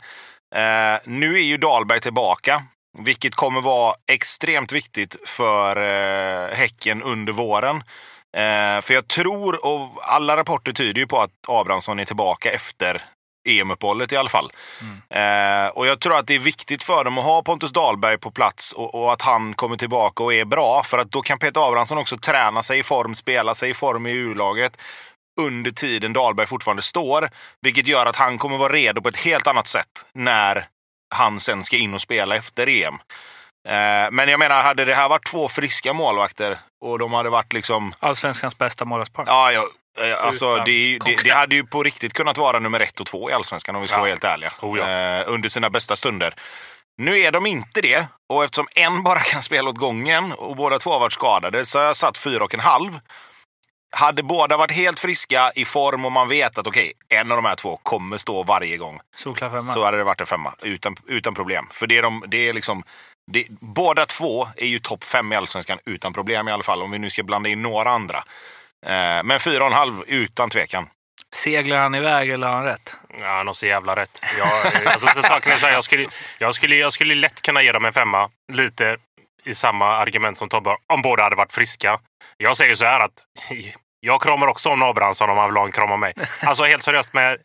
Eh, 0.56 1.00
nu 1.03 1.36
är 1.36 1.44
ju 1.44 1.57
Dahlberg 1.57 2.00
tillbaka, 2.00 2.63
vilket 2.97 3.36
kommer 3.36 3.62
vara 3.62 3.95
extremt 4.12 4.71
viktigt 4.71 5.15
för 5.25 5.77
eh, 5.77 6.56
Häcken 6.56 7.03
under 7.03 7.33
våren. 7.33 7.83
Eh, 8.35 8.81
för 8.81 8.93
jag 8.93 9.07
tror, 9.07 9.65
och 9.65 9.89
alla 10.01 10.37
rapporter 10.37 10.71
tyder 10.71 11.01
ju 11.01 11.07
på 11.07 11.21
att 11.21 11.31
Abrahamsson 11.47 11.99
är 11.99 12.05
tillbaka 12.05 12.51
efter 12.51 13.01
EM-uppehållet 13.47 14.11
i 14.11 14.17
alla 14.17 14.29
fall. 14.29 14.51
Eh, 15.09 15.67
och 15.67 15.87
jag 15.87 15.99
tror 15.99 16.17
att 16.17 16.27
det 16.27 16.35
är 16.35 16.39
viktigt 16.39 16.83
för 16.83 17.03
dem 17.03 17.17
att 17.17 17.23
ha 17.23 17.41
Pontus 17.41 17.71
Dahlberg 17.71 18.17
på 18.17 18.31
plats 18.31 18.73
och, 18.73 18.95
och 18.95 19.13
att 19.13 19.21
han 19.21 19.53
kommer 19.53 19.77
tillbaka 19.77 20.23
och 20.23 20.33
är 20.33 20.45
bra. 20.45 20.83
För 20.83 20.97
att 20.97 21.11
då 21.11 21.21
kan 21.21 21.39
Peter 21.39 21.67
Abrahamsson 21.67 21.97
också 21.97 22.17
träna 22.17 22.63
sig 22.63 22.79
i 22.79 22.83
form, 22.83 23.15
spela 23.15 23.55
sig 23.55 23.69
i 23.69 23.73
form 23.73 24.07
i 24.07 24.11
U-laget 24.11 24.77
under 25.41 25.71
tiden 25.71 26.13
Dahlberg 26.13 26.47
fortfarande 26.47 26.83
står. 26.83 27.29
Vilket 27.61 27.87
gör 27.87 28.05
att 28.05 28.15
han 28.15 28.37
kommer 28.37 28.57
vara 28.57 28.73
redo 28.73 29.01
på 29.01 29.09
ett 29.09 29.17
helt 29.17 29.47
annat 29.47 29.67
sätt 29.67 30.05
när 30.13 30.67
han 31.15 31.39
sen 31.39 31.63
ska 31.63 31.77
in 31.77 31.93
och 31.93 32.01
spela 32.01 32.35
efter 32.35 32.69
EM. 32.69 32.95
Eh, 33.67 34.12
men 34.12 34.29
jag 34.29 34.39
menar, 34.39 34.63
hade 34.63 34.85
det 34.85 34.95
här 34.95 35.09
varit 35.09 35.25
två 35.31 35.50
friska 35.50 35.94
målvakter 35.94 36.59
och 36.81 37.00
de 37.00 37.13
hade 37.13 37.29
varit 37.29 37.53
liksom 37.53 37.94
Allsvenskans 38.00 38.57
bästa 38.57 38.85
målvaktspar. 38.85 39.23
Ja, 39.27 39.51
ja 39.51 39.65
eh, 40.06 40.25
alltså 40.25 40.56
det, 40.56 41.00
det, 41.06 41.23
det 41.23 41.29
hade 41.29 41.56
ju 41.56 41.63
på 41.65 41.83
riktigt 41.83 42.13
kunnat 42.13 42.38
vara 42.38 42.59
nummer 42.59 42.79
ett 42.79 43.00
och 43.00 43.06
två 43.06 43.29
i 43.29 43.33
Allsvenskan 43.33 43.75
om 43.75 43.81
vi 43.81 43.88
ska 43.88 43.95
Ja. 43.95 44.00
vara 44.00 44.09
helt 44.09 44.23
ärliga. 44.23 44.51
Oh 44.62 44.79
ja. 44.79 44.89
eh, 44.89 45.23
under 45.27 45.50
sina 45.50 45.69
bästa 45.69 45.95
stunder. 45.95 46.33
Nu 46.97 47.19
är 47.19 47.31
de 47.31 47.45
inte 47.45 47.81
det 47.81 48.07
och 48.33 48.44
eftersom 48.44 48.68
en 48.75 49.04
bara 49.04 49.19
kan 49.19 49.44
spela 49.44 49.69
åt 49.69 49.78
gången 49.78 50.31
och 50.31 50.56
båda 50.56 50.80
två 50.80 50.92
har 50.92 50.99
varit 50.99 51.13
skadade 51.13 51.66
så 51.66 51.80
har 51.80 51.85
jag 51.85 51.95
satt 51.95 52.18
fyra 52.18 52.44
och 52.44 52.54
en 52.54 52.59
halv. 52.59 52.99
Hade 53.97 54.23
båda 54.23 54.57
varit 54.57 54.71
helt 54.71 54.99
friska 54.99 55.51
i 55.56 55.66
form 55.66 56.06
och 56.06 56.11
man 56.11 56.30
vet 56.30 56.57
att 56.57 56.68
okej, 56.68 56.94
en 57.09 57.31
av 57.31 57.37
de 57.37 57.45
här 57.45 57.56
två 57.56 57.80
kommer 57.83 58.18
stå 58.18 58.44
varje 58.44 58.78
gång 58.78 58.99
femma. 59.23 59.57
så 59.59 59.85
hade 59.85 59.97
det 59.97 60.04
varit 60.04 60.21
en 60.21 60.28
femma 60.28 60.54
utan, 60.61 60.95
utan 61.07 61.35
problem. 61.35 61.68
För 61.71 61.87
det 61.87 61.97
är, 61.97 62.01
de, 62.01 62.23
det 62.28 62.49
är 62.49 62.54
liksom, 62.54 62.83
det, 63.31 63.45
båda 63.49 64.05
två 64.05 64.47
är 64.55 64.65
ju 64.65 64.79
topp 64.79 65.03
fem 65.03 65.33
i 65.33 65.35
Allsvenskan 65.35 65.79
utan 65.85 66.13
problem 66.13 66.47
i 66.47 66.51
alla 66.51 66.63
fall, 66.63 66.81
om 66.81 66.91
vi 66.91 66.99
nu 66.99 67.09
ska 67.09 67.23
blanda 67.23 67.49
in 67.49 67.61
några 67.61 67.89
andra. 67.89 68.17
Eh, 68.85 69.23
men 69.23 69.39
fyra 69.39 69.63
och 69.63 69.67
en 69.67 69.77
halv 69.77 70.03
utan 70.07 70.49
tvekan. 70.49 70.89
Seglar 71.35 71.77
han 71.77 71.95
iväg 71.95 72.29
eller 72.29 72.47
har 72.47 72.55
han 72.55 72.63
rätt? 72.63 72.95
Ja, 73.19 73.27
han 73.27 73.47
har 73.47 73.53
så 73.53 73.65
jävla 73.65 73.95
rätt. 73.95 74.21
Jag, 74.37 74.87
alltså, 74.87 75.07
så 75.07 75.21
saken 75.21 75.51
är 75.51 75.57
så 75.57 75.65
här, 75.65 75.73
jag, 75.73 75.83
skulle, 75.83 76.07
jag, 76.39 76.55
skulle, 76.55 76.75
jag 76.75 76.94
skulle 76.94 77.15
lätt 77.15 77.41
kunna 77.41 77.61
ge 77.63 77.71
dem 77.71 77.85
en 77.85 77.94
femma. 77.94 78.29
Lite 78.53 78.97
i 79.44 79.55
samma 79.55 79.97
argument 79.97 80.37
som 80.37 80.49
Tobbe 80.49 80.69
har, 80.69 80.77
om 80.87 81.01
båda 81.01 81.23
hade 81.23 81.35
varit 81.35 81.53
friska. 81.53 81.99
Jag 82.37 82.57
säger 82.57 82.75
så 82.75 82.85
här 82.85 82.99
att 82.99 83.23
jag 83.99 84.21
kramar 84.21 84.47
också 84.47 84.69
om 84.69 84.83
Abrahamsson 84.83 85.29
om 85.29 85.37
han 85.37 85.49
vill 85.49 85.57
ha 85.57 85.65
en 85.65 85.71
kram 85.71 85.91
av 85.91 85.99
mig. 85.99 86.13
Alltså 86.39 86.63
helt 86.63 86.83
seriöst, 86.83 87.13
med, 87.13 87.37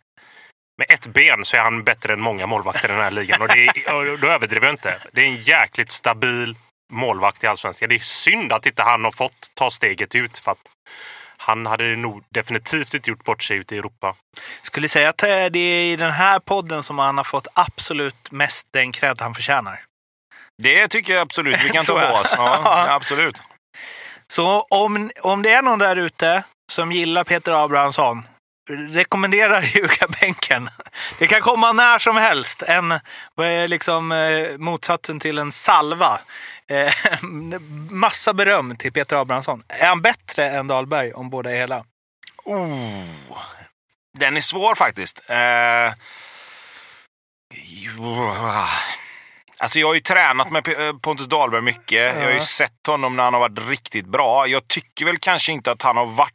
med 0.80 0.86
ett 0.90 1.06
ben 1.06 1.44
så 1.44 1.56
är 1.56 1.60
han 1.60 1.84
bättre 1.84 2.12
än 2.12 2.20
många 2.20 2.46
målvakter 2.46 2.88
i 2.88 2.92
den 2.92 3.00
här 3.00 3.10
ligan. 3.10 3.42
Och, 3.42 3.48
det 3.48 3.66
är, 3.66 4.16
då 4.16 4.28
överdriver 4.28 4.66
jag 4.66 4.72
inte. 4.72 4.98
Det 5.12 5.20
är 5.20 5.26
en 5.26 5.40
jäkligt 5.40 5.92
stabil 5.92 6.56
målvakt 6.92 7.44
i 7.44 7.46
Allsvenskan. 7.46 7.88
Det 7.88 7.94
är 7.94 7.98
synd 7.98 8.52
att 8.52 8.66
inte 8.66 8.82
han 8.82 9.04
har 9.04 9.10
fått 9.10 9.50
ta 9.54 9.70
steget 9.70 10.14
ut. 10.14 10.38
För 10.38 10.52
att 10.52 10.58
han 11.36 11.66
hade 11.66 11.96
nog 11.96 12.22
definitivt 12.34 12.94
inte 12.94 13.10
gjort 13.10 13.24
bort 13.24 13.42
sig 13.42 13.56
ute 13.56 13.74
i 13.74 13.78
Europa. 13.78 14.16
Skulle 14.62 14.88
säga 14.88 15.08
att 15.08 15.22
eh, 15.22 15.28
det 15.28 15.58
är 15.58 15.84
i 15.84 15.96
den 15.96 16.10
här 16.10 16.38
podden 16.38 16.82
som 16.82 16.98
han 16.98 17.16
har 17.16 17.24
fått 17.24 17.46
absolut 17.54 18.30
mest 18.30 18.68
den 18.70 18.92
cred 18.92 19.20
han 19.20 19.34
förtjänar. 19.34 19.84
Det 20.62 20.88
tycker 20.88 21.12
jag 21.12 21.22
absolut 21.22 21.64
vi 21.64 21.68
kan 21.72 21.84
ta 21.84 22.00
på 22.00 22.16
oss. 22.16 22.34
Ja. 22.38 22.86
absolut. 22.90 23.42
Så 24.32 24.60
om, 24.60 25.10
om 25.20 25.42
det 25.42 25.50
är 25.50 25.62
någon 25.62 25.78
där 25.78 25.96
ute 25.96 26.42
som 26.72 26.92
gillar 26.92 27.24
Peter 27.24 27.64
Abrahamsson, 27.64 28.22
rekommenderar 28.70 29.62
ljugarbänken. 29.62 30.70
Det 31.18 31.26
kan 31.26 31.40
komma 31.40 31.72
när 31.72 31.98
som 31.98 32.16
helst. 32.16 32.62
En, 32.62 33.00
vad 33.34 33.46
är 33.46 33.68
liksom 33.68 34.12
eh, 34.12 34.58
motsatsen 34.58 35.20
till 35.20 35.38
en 35.38 35.52
salva. 35.52 36.20
Eh, 36.68 36.94
massa 37.90 38.32
beröm 38.32 38.76
till 38.76 38.92
Peter 38.92 39.16
Abrahamsson. 39.16 39.62
Är 39.68 39.86
han 39.86 40.02
bättre 40.02 40.50
än 40.50 40.66
Dahlberg 40.66 41.12
om 41.12 41.30
båda 41.30 41.50
är 41.50 41.56
hela? 41.56 41.84
Oh, 42.44 43.38
den 44.18 44.36
är 44.36 44.40
svår 44.40 44.74
faktiskt. 44.74 45.22
Eh, 45.28 45.92
alltså 49.58 49.78
jag 49.78 49.86
har 49.86 49.94
ju 49.94 50.00
tränat 50.00 50.50
med 50.50 50.68
eh, 50.68 50.96
Pontus 50.96 51.26
Dahlberg 51.26 51.62
mycket. 51.62 52.16
Jag 52.16 52.24
har 52.24 52.30
ju 52.30 52.40
sett 52.40 52.86
honom 52.86 53.16
när 53.16 53.24
han 53.24 53.34
har 53.34 53.40
varit 53.40 53.68
riktigt 53.68 54.06
bra. 54.06 54.46
Jag 54.46 54.68
tycker 54.68 55.04
väl 55.04 55.18
kanske 55.18 55.52
inte 55.52 55.72
att 55.72 55.82
han 55.82 55.96
har 55.96 56.06
varit 56.06 56.34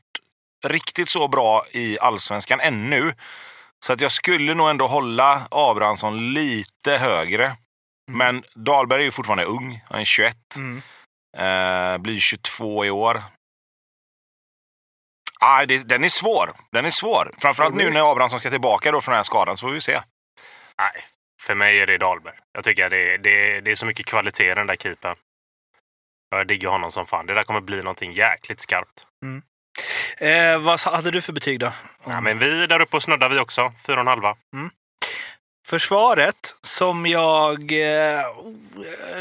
riktigt 0.66 1.10
så 1.10 1.28
bra 1.28 1.66
i 1.72 2.00
allsvenskan 2.00 2.60
ännu 2.60 3.14
Så 3.86 3.94
att 3.94 4.02
jag 4.02 4.12
skulle 4.12 4.54
nog 4.54 4.70
ändå 4.70 4.88
hålla 4.88 5.48
Abrahamsson 5.52 6.34
lite 6.34 6.98
högre. 6.98 7.56
Men 8.12 8.44
Dahlberg 8.56 9.02
är 9.02 9.06
ju 9.06 9.12
fortfarande 9.12 9.44
ung. 9.46 9.84
Han 9.90 10.00
är 10.00 10.06
21. 10.06 10.36
Mm. 10.60 10.82
Eh, 11.38 11.98
blir 11.98 12.20
22 12.20 12.86
i 12.86 12.90
år. 12.90 13.24
Ah, 15.40 15.66
det, 15.66 15.90
den 15.90 16.04
är 16.04 16.10
svår. 16.10 16.50
Den 16.72 16.86
är 16.86 16.92
svår. 16.92 17.32
Framförallt 17.38 17.76
nu 17.76 17.90
när 17.90 18.12
Abrahamsson 18.12 18.40
ska 18.40 18.50
tillbaka 18.50 18.92
då 18.92 19.02
från 19.02 19.12
den 19.12 19.18
här 19.18 19.24
skadan, 19.24 19.58
så 19.58 19.68
får 19.68 19.74
vi 19.74 19.82
se. 19.82 20.02
Nej, 20.78 21.04
för 21.42 21.56
mig 21.56 21.80
är 21.80 21.88
det 21.88 21.98
Dahlberg. 21.98 22.36
Jag 22.52 22.64
tycker 22.64 22.90
det, 22.90 23.18
det, 23.18 23.62
det 23.62 23.72
är 23.72 23.76
så 23.76 23.86
mycket 23.86 24.06
kvalitet 24.06 24.52
i 24.52 24.56
den 24.56 24.68
där 24.68 24.76
keepern. 24.76 25.16
Jag 26.30 26.48
diggar 26.48 26.70
honom 26.70 26.92
som 26.92 27.06
fan. 27.06 27.26
Det 27.26 27.34
där 27.34 27.44
kommer 27.44 27.62
bli 27.62 27.78
någonting 27.78 28.14
jäkligt 28.14 28.62
skarpt. 28.62 29.08
Eh, 30.18 30.60
vad 30.60 30.80
hade 30.80 31.12
du 31.12 31.22
för 31.22 31.34
betyg 31.34 31.60
då? 31.60 31.72
Ja, 32.06 32.22
men 32.22 32.40
vi 32.40 32.68
där 32.68 32.82
uppe 32.82 32.96
och 32.96 33.04
snuddar 33.04 33.30
vi 33.30 33.40
också. 33.40 33.74
Fyra 33.88 34.02
och 34.02 34.08
halva. 34.08 34.36
Försvaret, 35.68 36.56
som 36.62 37.06
jag... 37.06 37.72
Eh, 37.72 38.26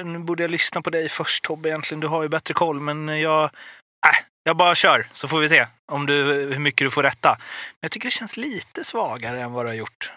nu 0.05 0.19
borde 0.19 0.43
jag 0.43 0.51
lyssna 0.51 0.83
på 0.83 0.91
dig 0.91 1.09
först 1.09 1.45
Tobbe 1.45 1.69
egentligen. 1.69 2.01
Du 2.01 2.07
har 2.07 2.23
ju 2.23 2.29
bättre 2.29 2.55
koll, 2.55 2.81
men 2.81 3.21
jag... 3.21 3.45
Äh, 3.45 4.25
jag 4.47 4.57
bara 4.57 4.75
kör, 4.75 5.07
så 5.13 5.29
får 5.29 5.39
vi 5.39 5.49
se 5.49 5.67
om 5.93 6.07
du, 6.07 6.15
hur 6.25 6.59
mycket 6.59 6.87
du 6.87 6.91
får 6.91 7.03
rätta. 7.03 7.31
Men 7.31 7.79
jag 7.81 7.91
tycker 7.91 8.07
det 8.07 8.13
känns 8.13 8.37
lite 8.37 8.85
svagare 8.85 9.41
än 9.41 9.53
vad 9.53 9.65
du 9.65 9.69
har 9.69 9.75
gjort 9.75 10.13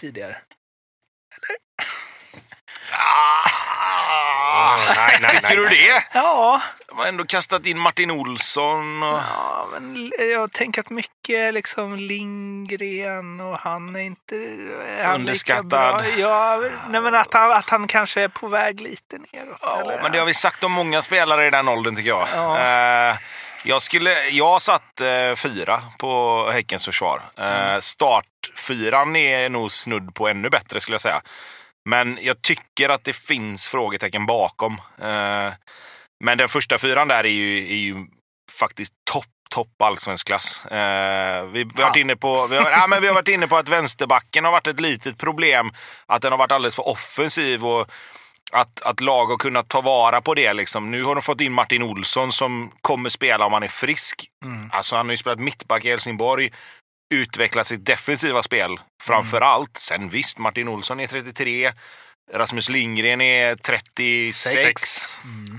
tidigare. 0.00 0.36
Ah, 2.92 3.50
nej, 4.96 5.18
nej, 5.22 5.30
nej, 5.32 5.40
Tycker 5.40 5.56
du 5.56 5.64
nej. 5.64 5.76
det? 5.76 6.18
Ja, 6.18 6.60
De 6.88 6.98
har 6.98 7.06
ändå 7.06 7.24
kastat 7.24 7.66
in 7.66 7.78
Martin 7.78 8.10
Olsson. 8.10 9.02
Och... 9.02 9.18
ja 9.18 9.68
men 9.72 10.12
jag 10.18 10.40
har 10.40 10.48
tänkt 10.48 10.90
mycket 10.90 11.54
liksom 11.54 11.96
Lindgren 11.96 13.40
och 13.40 13.58
han 13.58 13.96
är 13.96 14.00
inte... 14.00 14.36
Är 14.98 15.04
han 15.04 15.14
Underskattad. 15.14 16.04
Ja, 16.18 16.62
nej, 16.88 17.00
men 17.00 17.14
att 17.14 17.34
han, 17.34 17.52
att 17.52 17.70
han 17.70 17.86
kanske 17.86 18.20
är 18.20 18.28
på 18.28 18.48
väg 18.48 18.80
lite 18.80 19.18
neråt. 19.18 19.58
Ja, 19.62 19.80
eller? 19.80 20.02
men 20.02 20.12
det 20.12 20.18
har 20.18 20.26
vi 20.26 20.34
sagt 20.34 20.64
om 20.64 20.72
många 20.72 21.02
spelare 21.02 21.46
i 21.46 21.50
den 21.50 21.68
åldern 21.68 21.96
tycker 21.96 22.08
jag. 22.08 22.28
Ja. 22.34 22.58
Eh, 22.58 23.16
jag, 23.64 23.82
skulle, 23.82 24.28
jag 24.28 24.62
satt 24.62 25.00
eh, 25.00 25.34
fyra 25.36 25.82
på 25.98 26.44
Häckens 26.52 26.84
försvar. 26.84 27.22
Eh, 27.38 27.78
startfyran 27.78 29.16
är 29.16 29.48
nog 29.48 29.72
snudd 29.72 30.14
på 30.14 30.28
ännu 30.28 30.50
bättre 30.50 30.80
skulle 30.80 30.94
jag 30.94 31.00
säga. 31.00 31.22
Men 31.88 32.18
jag 32.22 32.42
tycker 32.42 32.88
att 32.88 33.04
det 33.04 33.16
finns 33.16 33.68
frågetecken 33.68 34.26
bakom. 34.26 34.72
Eh, 34.98 35.52
men 36.24 36.38
den 36.38 36.48
första 36.48 36.78
fyran 36.78 37.08
där 37.08 37.24
är 37.24 37.28
ju, 37.28 37.58
är 37.58 37.76
ju 37.76 38.06
faktiskt 38.58 38.94
topp 39.12 39.24
topp 39.50 39.82
allsvensk 39.82 40.26
klass. 40.26 40.66
Eh, 40.66 41.46
vi, 41.46 41.64
vi, 41.64 41.82
har 41.82 41.88
varit 41.88 41.96
inne 41.96 42.16
på, 42.16 42.46
vi, 42.46 42.56
har, 42.56 42.70
ja, 42.70 42.86
men 42.86 43.00
vi 43.00 43.06
har 43.06 43.14
varit 43.14 43.28
inne 43.28 43.48
på 43.48 43.56
att 43.56 43.68
vänsterbacken 43.68 44.44
har 44.44 44.52
varit 44.52 44.66
ett 44.66 44.80
litet 44.80 45.18
problem. 45.18 45.70
Att 46.06 46.22
den 46.22 46.32
har 46.32 46.38
varit 46.38 46.52
alldeles 46.52 46.76
för 46.76 46.88
offensiv. 46.88 47.64
och 47.64 47.90
att, 48.52 48.82
att 48.82 49.00
lag 49.00 49.26
har 49.26 49.36
kunnat 49.36 49.68
ta 49.68 49.80
vara 49.80 50.20
på 50.20 50.34
det. 50.34 50.52
Liksom. 50.52 50.90
Nu 50.90 51.04
har 51.04 51.14
de 51.14 51.22
fått 51.22 51.40
in 51.40 51.52
Martin 51.52 51.82
Olsson 51.82 52.32
som 52.32 52.72
kommer 52.80 53.08
spela 53.08 53.46
om 53.46 53.52
han 53.52 53.62
är 53.62 53.68
frisk. 53.68 54.26
Alltså, 54.72 54.96
han 54.96 55.06
har 55.06 55.12
ju 55.12 55.16
spelat 55.16 55.38
mittback 55.38 55.84
i 55.84 55.90
Helsingborg, 55.90 56.52
utvecklat 57.10 57.66
sitt 57.66 57.86
defensiva 57.86 58.42
spel 58.42 58.80
framför 59.02 59.40
allt. 59.40 59.76
Sen 59.76 60.08
visst, 60.08 60.38
Martin 60.38 60.68
Olsson 60.68 61.00
är 61.00 61.06
33. 61.06 61.72
Rasmus 62.32 62.68
Lindgren 62.68 63.20
är 63.20 63.56
36. 63.56 64.60
Sex. 64.60 65.06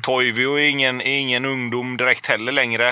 Toivio 0.02 0.60
är 0.60 0.70
ingen, 0.70 1.02
är 1.02 1.18
ingen 1.18 1.46
ungdom 1.46 1.98
direkt 1.98 2.28
heller 2.28 2.52
längre. 2.52 2.90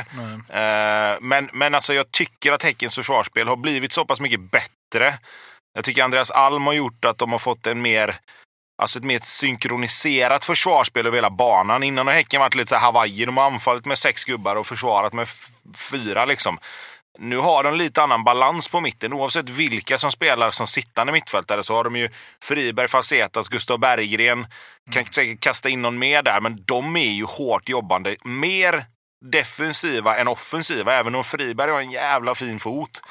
Eh, 0.50 1.18
men, 1.22 1.50
men 1.54 1.76
alltså 1.76 1.94
jag 1.94 2.12
tycker 2.12 2.52
att 2.52 2.64
Häckens 2.64 2.96
försvarsspel 2.96 3.48
har 3.48 3.56
blivit 3.56 3.92
så 3.92 4.06
pass 4.06 4.20
mycket 4.20 4.52
bättre. 4.52 5.20
Jag 5.74 5.84
tycker 5.84 6.04
Andreas 6.04 6.32
Alm 6.32 6.66
har 6.66 6.74
gjort 6.74 7.06
att 7.06 7.18
de 7.18 7.32
har 7.32 7.40
fått 7.40 7.68
en 7.68 7.82
mer 7.82 8.20
Alltså 8.82 9.00
ett 9.00 9.06
mer 9.06 9.20
synkroniserat 9.20 10.46
försvarsspel 10.46 11.08
över 11.08 11.18
hela 11.18 11.30
banan. 11.30 11.84
Innan 11.84 12.08
har 12.08 12.14
Häcken 12.14 12.40
varit 12.40 12.56
lite 12.56 12.70
så 12.70 12.76
här 12.76 12.82
Hawaii. 12.82 13.26
De 13.26 13.38
har 13.38 13.46
anfallit 13.46 13.86
med 13.86 13.98
sex 13.98 14.26
gubbar 14.26 14.56
och 14.56 14.68
försvarat 14.68 15.14
med 15.14 15.28
fyra. 15.92 16.26
Liksom. 16.26 16.58
Nu 17.18 17.38
har 17.38 17.64
de 17.64 17.76
lite 17.76 18.04
annan 18.04 18.24
balans 18.24 18.68
på 18.68 18.82
mitten. 18.82 19.14
Oavsett 19.14 19.50
vilka 19.50 19.98
som 19.98 20.12
spelar 20.12 20.52
som 20.52 20.68
sittande 20.68 21.14
mittfältare 21.14 21.64
så 21.64 21.76
har 21.76 21.84
de 21.84 21.96
ju 21.96 22.10
Friberg, 22.44 22.88
Facetas, 22.88 23.48
Gustav 23.48 23.80
Berggren. 23.80 24.48
Kan 24.92 25.06
säkert 25.06 25.40
kasta 25.40 25.70
in 25.70 25.82
någon 25.82 26.00
mer 26.00 26.24
där, 26.24 26.42
men 26.42 26.64
de 26.66 26.96
är 26.98 27.12
ju 27.12 27.26
hårt 27.26 27.70
jobbande. 27.70 28.16
Mer 28.24 28.86
defensiva 29.26 30.16
än 30.16 30.28
offensiva. 30.28 30.94
Även 30.94 31.16
om 31.16 31.24
Friberg 31.24 31.72
har 31.72 31.82
en 31.82 31.92
jävla 31.92 32.36
fin 32.36 32.60
fot 32.60 33.02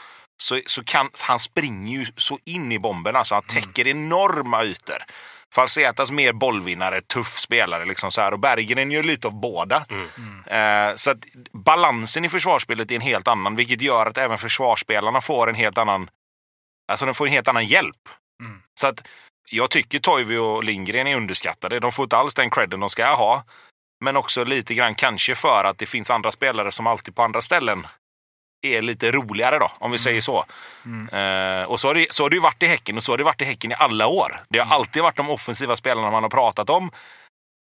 så, 0.42 0.60
så 0.66 0.84
kan, 0.84 1.10
han 1.20 1.38
springer 1.38 1.98
ju 1.98 2.06
så 2.16 2.38
in 2.44 2.72
i 2.72 2.78
bomben. 2.78 3.16
Alltså, 3.16 3.34
han 3.34 3.42
täcker 3.42 3.88
enorma 3.88 4.64
ytor. 4.64 5.02
Falsetas 5.54 6.10
mer 6.10 6.32
bollvinnare, 6.32 7.00
tuff 7.00 7.38
spelare. 7.38 7.84
Liksom 7.84 8.10
så 8.10 8.20
här. 8.20 8.32
Och 8.32 8.38
Berggren 8.40 8.90
gör 8.90 9.02
lite 9.02 9.26
av 9.26 9.40
båda. 9.40 9.76
Eh, 10.46 10.94
så 10.96 11.10
att 11.10 11.18
balansen 11.52 12.24
i 12.24 12.28
försvarsspelet 12.28 12.90
är 12.90 12.94
en 12.94 13.00
helt 13.00 13.28
annan, 13.28 13.56
vilket 13.56 13.82
gör 13.82 14.06
att 14.06 14.18
även 14.18 14.38
försvarsspelarna 14.38 15.20
får 15.20 15.48
en 15.48 15.54
helt 15.54 15.78
annan 15.78 16.10
Alltså 16.88 17.06
de 17.06 17.14
får 17.14 17.26
en 17.26 17.32
helt 17.32 17.48
annan 17.48 17.66
hjälp. 17.66 18.08
Så 18.80 18.86
att 18.86 19.08
jag 19.50 19.70
tycker 19.70 19.98
Toivio 19.98 20.38
och 20.38 20.64
Lindgren 20.64 21.06
är 21.06 21.16
underskattade. 21.16 21.80
De 21.80 21.92
får 21.92 22.02
inte 22.02 22.16
alls 22.16 22.34
den 22.34 22.50
credden 22.50 22.80
de 22.80 22.88
ska 22.88 23.06
ha. 23.06 23.44
Men 24.04 24.16
också 24.16 24.44
lite 24.44 24.74
grann 24.74 24.94
kanske 24.94 25.34
för 25.34 25.64
att 25.64 25.78
det 25.78 25.86
finns 25.86 26.10
andra 26.10 26.32
spelare 26.32 26.72
som 26.72 26.86
alltid 26.86 27.14
på 27.14 27.22
andra 27.22 27.40
ställen 27.40 27.86
är 28.62 28.82
lite 28.82 29.10
roligare 29.12 29.58
då, 29.58 29.70
om 29.78 29.90
vi 29.90 29.98
säger 29.98 30.20
så. 30.20 30.44
Eh, 31.12 31.62
och 31.62 31.80
så 31.80 31.88
har, 31.88 31.94
det, 31.94 32.12
så 32.12 32.22
har 32.22 32.30
det 32.30 32.36
ju 32.36 32.42
varit 32.42 32.62
i 32.62 32.66
Häcken 32.66 32.96
och 32.96 33.02
så 33.02 33.12
har 33.12 33.18
det 33.18 33.24
varit 33.24 33.42
i 33.42 33.44
Häcken 33.44 33.72
i 33.72 33.74
alla 33.78 34.06
år. 34.06 34.42
Det 34.48 34.58
har 34.58 34.74
alltid 34.76 35.02
varit 35.02 35.16
de 35.16 35.30
offensiva 35.30 35.76
spelarna 35.76 36.10
man 36.10 36.22
har 36.22 36.30
pratat 36.30 36.70
om. 36.70 36.90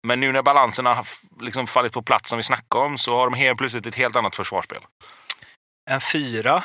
Men 0.07 0.19
nu 0.19 0.31
när 0.31 0.41
balansen 0.41 0.85
har 0.85 1.05
liksom 1.41 1.67
fallit 1.67 1.93
på 1.93 2.01
plats 2.01 2.29
som 2.29 2.37
vi 2.37 2.43
snackade 2.43 2.85
om 2.85 2.97
så 2.97 3.17
har 3.17 3.25
de 3.29 3.33
helt 3.33 3.57
plötsligt 3.57 3.85
ett 3.85 3.95
helt 3.95 4.15
annat 4.15 4.35
försvarsspel. 4.35 4.79
En 5.89 6.01
fyra 6.01 6.63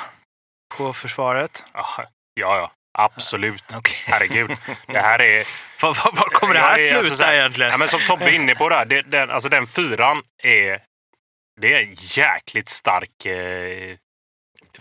på 0.76 0.93
försvaret. 0.93 1.64
Ja, 1.73 1.87
ja, 2.35 2.57
ja. 2.57 2.71
Absolut. 2.99 3.64
Okej. 3.76 3.97
Herregud. 4.07 4.50
Det 4.87 4.99
här 4.99 5.21
är... 5.21 5.47
Var, 5.83 5.95
var, 6.04 6.12
var 6.12 6.28
kommer 6.28 6.54
det 6.54 6.61
här 6.61 6.78
är 6.78 6.88
sluta 6.88 6.99
alltså 6.99 7.23
här- 7.23 7.35
egentligen? 7.35 7.71
Ja, 7.71 7.76
men 7.76 7.88
som 7.88 8.00
Tobbe 8.00 8.25
är 8.25 8.33
inne 8.33 8.54
på 8.54 8.69
där, 8.69 8.85
det, 8.85 9.02
den, 9.02 9.31
alltså 9.31 9.49
den 9.49 9.66
fyran 9.66 10.23
är... 10.43 10.83
Det 11.61 11.75
är 11.75 11.83
en 11.83 11.95
jäkligt 11.95 12.69
stark 12.69 13.26
eh, 13.26 13.97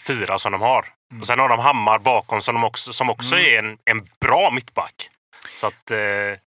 fyra 0.08 0.40
som 0.40 0.52
de 0.52 0.62
har. 0.62 0.86
Och 1.22 1.28
sen 1.28 1.40
har 1.40 1.50
de 1.50 1.60
Hammar 1.60 2.00
bakom 2.00 2.42
som, 2.42 2.56
de 2.56 2.64
också, 2.64 2.94
som 2.94 3.10
också 3.10 3.36
är 3.36 3.60
en, 3.60 3.78
en 3.86 4.10
bra 4.20 4.52
mittback. 4.52 5.10
Så 5.54 5.68
att, 5.68 5.92
eh, 5.92 5.98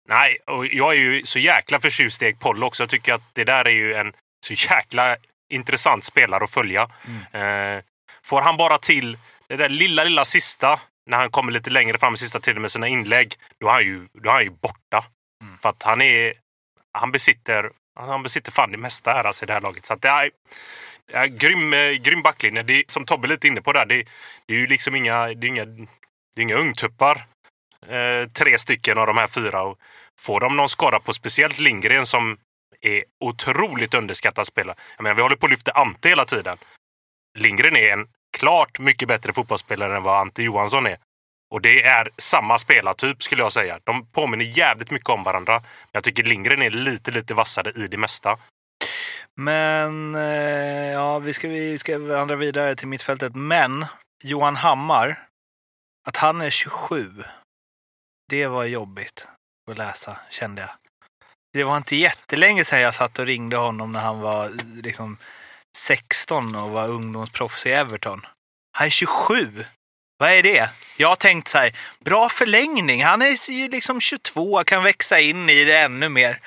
nej, 0.09 0.37
och 0.47 0.65
jag 0.65 0.93
är 0.93 0.97
ju 0.97 1.25
så 1.25 1.39
jäkla 1.39 1.79
förtjust 1.79 2.21
i 2.21 2.25
Ekpoll 2.25 2.63
också. 2.63 2.83
Jag 2.83 2.89
tycker 2.89 3.13
att 3.13 3.21
det 3.33 3.43
där 3.43 3.65
är 3.65 3.71
ju 3.71 3.93
en 3.93 4.13
så 4.45 4.53
jäkla 4.53 5.17
intressant 5.49 6.05
spelare 6.05 6.43
att 6.43 6.51
följa. 6.51 6.81
Eh, 7.31 7.83
får 8.23 8.41
han 8.41 8.57
bara 8.57 8.77
till 8.77 9.17
det 9.47 9.55
där 9.55 9.69
lilla, 9.69 10.03
lilla 10.03 10.25
sista, 10.25 10.79
när 11.09 11.17
han 11.17 11.31
kommer 11.31 11.51
lite 11.51 11.69
längre 11.69 11.97
fram 11.97 12.13
i 12.13 12.17
sista 12.17 12.39
tiden 12.39 12.61
med 12.61 12.71
sina 12.71 12.87
inlägg, 12.87 13.35
då 13.59 13.67
är 13.67 13.71
han 13.71 13.83
ju, 13.83 14.07
då 14.13 14.29
är 14.29 14.33
han 14.33 14.43
ju 14.43 14.49
borta. 14.49 15.05
För 15.61 15.69
att 15.69 15.83
han 15.83 16.01
är... 16.01 16.33
Han 16.91 17.11
besitter, 17.11 17.71
han 17.97 18.23
besitter 18.23 18.51
fan 18.51 18.71
det 18.71 18.77
mesta 18.77 19.13
här 19.13 19.23
alltså, 19.23 19.45
i 19.45 19.47
det 19.47 19.53
här 19.53 19.61
laget. 19.61 19.85
Så 19.85 19.93
att 19.93 20.01
det 20.01 20.09
är, 20.09 20.31
det 21.07 21.17
är 21.17 21.27
grym, 21.27 21.73
eh, 21.73 21.91
grym 21.91 22.21
backlinje. 22.21 22.63
Det 22.63 22.73
är, 22.73 22.83
som 22.87 23.05
Tobbe 23.05 23.27
lite 23.27 23.47
inne 23.47 23.61
på 23.61 23.73
där, 23.73 23.85
det, 23.85 24.07
det 24.45 24.53
är 24.53 24.57
ju 24.57 24.67
liksom 24.67 24.95
inga, 24.95 25.27
det 25.27 25.47
är 25.47 25.49
inga, 25.49 25.65
det 25.65 26.41
är 26.41 26.41
inga 26.41 26.55
ungtuppar. 26.55 27.25
Eh, 27.87 28.29
tre 28.33 28.59
stycken 28.59 28.97
av 28.97 29.07
de 29.07 29.17
här 29.17 29.27
fyra. 29.27 29.61
Och 29.61 29.79
får 30.19 30.39
de 30.39 30.57
någon 30.57 30.69
skada 30.69 30.99
på 30.99 31.13
speciellt 31.13 31.59
Lindgren 31.59 32.05
som 32.05 32.37
är 32.81 33.03
otroligt 33.19 33.93
underskattad 33.93 34.47
spelare. 34.47 34.75
Jag 34.97 35.03
menar, 35.03 35.15
vi 35.15 35.21
håller 35.21 35.35
på 35.35 35.45
att 35.45 35.51
lyfta 35.51 35.71
Ante 35.71 36.09
hela 36.09 36.25
tiden. 36.25 36.57
Lindgren 37.37 37.75
är 37.75 37.93
en 37.93 38.07
klart 38.37 38.79
mycket 38.79 39.07
bättre 39.07 39.33
fotbollsspelare 39.33 39.95
än 39.95 40.03
vad 40.03 40.21
Ante 40.21 40.43
Johansson 40.43 40.85
är. 40.85 40.97
Och 41.49 41.61
det 41.61 41.83
är 41.83 42.09
samma 42.17 42.59
spelartyp 42.59 43.23
skulle 43.23 43.41
jag 43.41 43.51
säga. 43.51 43.79
De 43.83 44.05
påminner 44.05 44.45
jävligt 44.45 44.91
mycket 44.91 45.09
om 45.09 45.23
varandra. 45.23 45.63
Jag 45.91 46.03
tycker 46.03 46.23
Lindgren 46.23 46.61
är 46.61 46.69
lite, 46.69 47.11
lite 47.11 47.33
vassare 47.33 47.71
i 47.71 47.87
det 47.87 47.97
mesta. 47.97 48.37
Men 49.35 50.15
eh, 50.15 50.91
ja, 50.91 51.19
vi 51.19 51.33
ska, 51.33 51.47
vi 51.47 51.77
ska 51.77 51.99
vandra 51.99 52.35
vidare 52.35 52.75
till 52.75 52.87
mittfältet. 52.87 53.35
Men 53.35 53.85
Johan 54.23 54.55
Hammar, 54.55 55.27
att 56.07 56.17
han 56.17 56.41
är 56.41 56.49
27, 56.49 57.23
det 58.29 58.47
var 58.47 58.63
jobbigt 58.63 59.27
att 59.71 59.77
läsa, 59.77 60.17
kände 60.29 60.61
jag. 60.61 60.69
Det 61.53 61.63
var 61.63 61.77
inte 61.77 61.95
jättelänge 61.95 62.65
sedan 62.65 62.81
jag 62.81 62.95
satt 62.95 63.19
och 63.19 63.25
ringde 63.25 63.57
honom 63.57 63.91
när 63.91 64.01
han 64.01 64.19
var 64.19 64.49
liksom 64.83 65.17
16 65.77 66.55
och 66.55 66.69
var 66.69 66.89
ungdomsproffs 66.89 67.65
i 67.65 67.71
Everton. 67.71 68.21
Han 68.71 68.87
är 68.87 68.91
27! 68.91 69.65
Vad 70.17 70.31
är 70.31 70.43
det? 70.43 70.69
Jag 70.97 71.07
har 71.07 71.15
tänkt 71.15 71.47
så 71.47 71.57
här, 71.57 71.75
bra 72.05 72.29
förlängning. 72.29 73.03
Han 73.03 73.21
är 73.21 73.51
ju 73.51 73.69
liksom 73.69 74.01
22, 74.01 74.63
kan 74.63 74.83
växa 74.83 75.19
in 75.19 75.49
i 75.49 75.63
det 75.63 75.77
ännu 75.77 76.09
mer. 76.09 76.39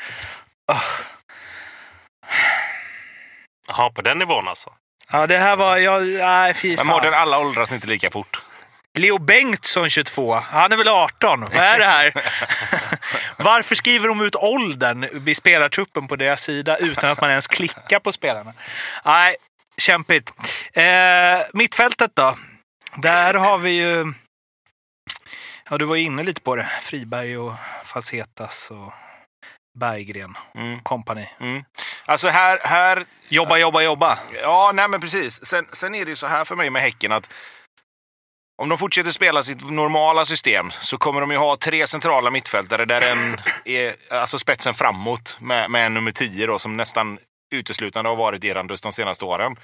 Jaha, 3.68 3.90
på 3.90 4.02
den 4.02 4.18
nivån 4.18 4.48
alltså. 4.48 4.72
Ja, 5.12 5.26
det 5.26 5.38
här 5.38 5.56
var... 5.56 5.76
Jag, 5.76 6.08
nej, 6.08 6.54
fy 6.54 6.68
Men 6.68 6.76
fan. 6.76 6.86
Mårten, 6.86 7.14
alla 7.14 7.38
åldras 7.38 7.72
inte 7.72 7.86
lika 7.86 8.10
fort. 8.10 8.40
Leo 8.98 9.18
Bengtsson 9.18 9.90
22. 9.90 10.34
Han 10.34 10.72
är 10.72 10.76
väl 10.76 10.88
18? 10.88 11.40
Vad 11.40 11.52
är 11.54 11.78
det 11.78 11.84
här? 11.84 12.12
Varför 13.36 13.74
skriver 13.74 14.08
de 14.08 14.20
ut 14.20 14.36
åldern 14.36 15.28
i 15.28 15.34
spelartruppen 15.34 16.08
på 16.08 16.16
deras 16.16 16.42
sida 16.42 16.76
utan 16.76 17.10
att 17.10 17.20
man 17.20 17.30
ens 17.30 17.46
klickar 17.46 18.00
på 18.00 18.12
spelarna? 18.12 18.52
Nej, 19.04 19.36
kämpigt. 19.78 20.32
Eh, 20.72 20.84
mittfältet 21.52 22.10
då? 22.14 22.36
Där 22.96 23.34
har 23.34 23.58
vi 23.58 23.70
ju... 23.70 24.12
Ja, 25.70 25.78
du 25.78 25.84
var 25.84 25.96
inne 25.96 26.22
lite 26.22 26.40
på 26.40 26.56
det. 26.56 26.70
Friberg 26.82 27.38
och 27.38 27.54
Facetas 27.84 28.70
och 28.70 28.92
Berggren, 29.78 30.36
Mm. 30.54 30.80
kompani. 30.82 31.30
Mm. 31.40 31.64
Alltså 32.06 32.28
här, 32.28 32.58
här 32.62 33.04
Jobba, 33.28 33.58
jobba, 33.58 33.82
jobba. 33.82 34.18
Ja, 34.42 34.70
nej 34.74 34.88
men 34.88 35.00
precis. 35.00 35.44
Sen, 35.46 35.66
sen 35.72 35.94
är 35.94 36.04
det 36.04 36.10
ju 36.10 36.16
så 36.16 36.26
här 36.26 36.44
för 36.44 36.56
mig 36.56 36.70
med 36.70 36.82
Häcken 36.82 37.12
att 37.12 37.30
om 38.62 38.68
de 38.68 38.78
fortsätter 38.78 39.10
spela 39.10 39.42
sitt 39.42 39.70
normala 39.70 40.24
system 40.24 40.70
så 40.70 40.98
kommer 40.98 41.20
de 41.20 41.30
ju 41.30 41.36
ha 41.36 41.56
tre 41.56 41.86
centrala 41.86 42.30
mittfältare 42.30 42.84
där 42.84 43.00
en 43.00 43.36
är 43.64 43.94
alltså 44.10 44.38
spetsen 44.38 44.74
framåt 44.74 45.36
med, 45.40 45.70
med 45.70 45.86
en 45.86 45.94
nummer 45.94 46.10
10 46.10 46.46
då, 46.46 46.58
som 46.58 46.76
nästan 46.76 47.18
uteslutande 47.54 48.10
har 48.10 48.16
varit 48.16 48.44
Erandus 48.44 48.80
de 48.80 48.92
senaste 48.92 49.24
åren. 49.24 49.56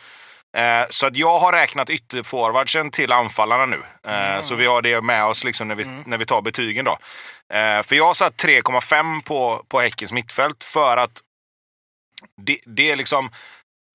Eh, 0.57 0.87
så 0.91 1.07
att 1.07 1.17
jag 1.17 1.39
har 1.39 1.53
räknat 1.53 1.91
ytterforwardsen 1.91 2.91
till 2.91 3.13
anfallarna 3.13 3.67
nu. 3.67 3.83
Eh, 4.11 4.41
Så 4.41 4.55
vi 4.55 4.67
har 4.67 4.83
det 4.83 5.01
med 5.01 5.25
oss 5.25 5.45
liksom 5.45 5.69
när, 5.69 5.75
vi, 5.75 5.85
när 6.07 6.19
vi 6.19 6.27
tar 6.27 6.43
betygen. 6.43 6.85
då. 6.85 6.99
Eh, 7.55 7.83
för 7.83 7.95
jag 7.97 8.07
har 8.07 8.15
satt 8.15 8.37
3,5 8.45 9.23
på, 9.23 9.65
på 9.69 9.81
Häckens 9.81 10.13
mittfält 10.13 10.65
för 10.65 10.97
att 10.97 11.21
det, 12.43 12.59
det 12.67 12.91
är 12.91 12.97
liksom 12.97 13.31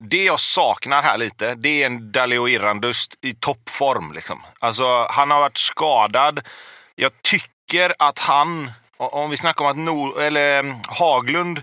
det 0.04 0.24
jag 0.24 0.40
saknar 0.40 1.02
här 1.02 1.18
lite, 1.18 1.54
det 1.54 1.82
är 1.82 1.86
en 1.86 2.12
Daleo 2.12 2.48
Irandust 2.48 3.14
i 3.20 3.34
toppform. 3.34 4.12
Liksom. 4.12 4.42
Alltså, 4.58 5.06
han 5.10 5.30
har 5.30 5.40
varit 5.40 5.58
skadad. 5.58 6.46
Jag 6.94 7.12
tycker 7.22 7.94
att 7.98 8.18
han, 8.18 8.72
om 8.96 9.30
vi 9.30 9.36
snackar 9.36 9.64
om 9.64 9.70
att 9.70 9.76
Nor, 9.76 10.22
eller, 10.22 10.58
mm, 10.60 10.76
Haglund 10.88 11.62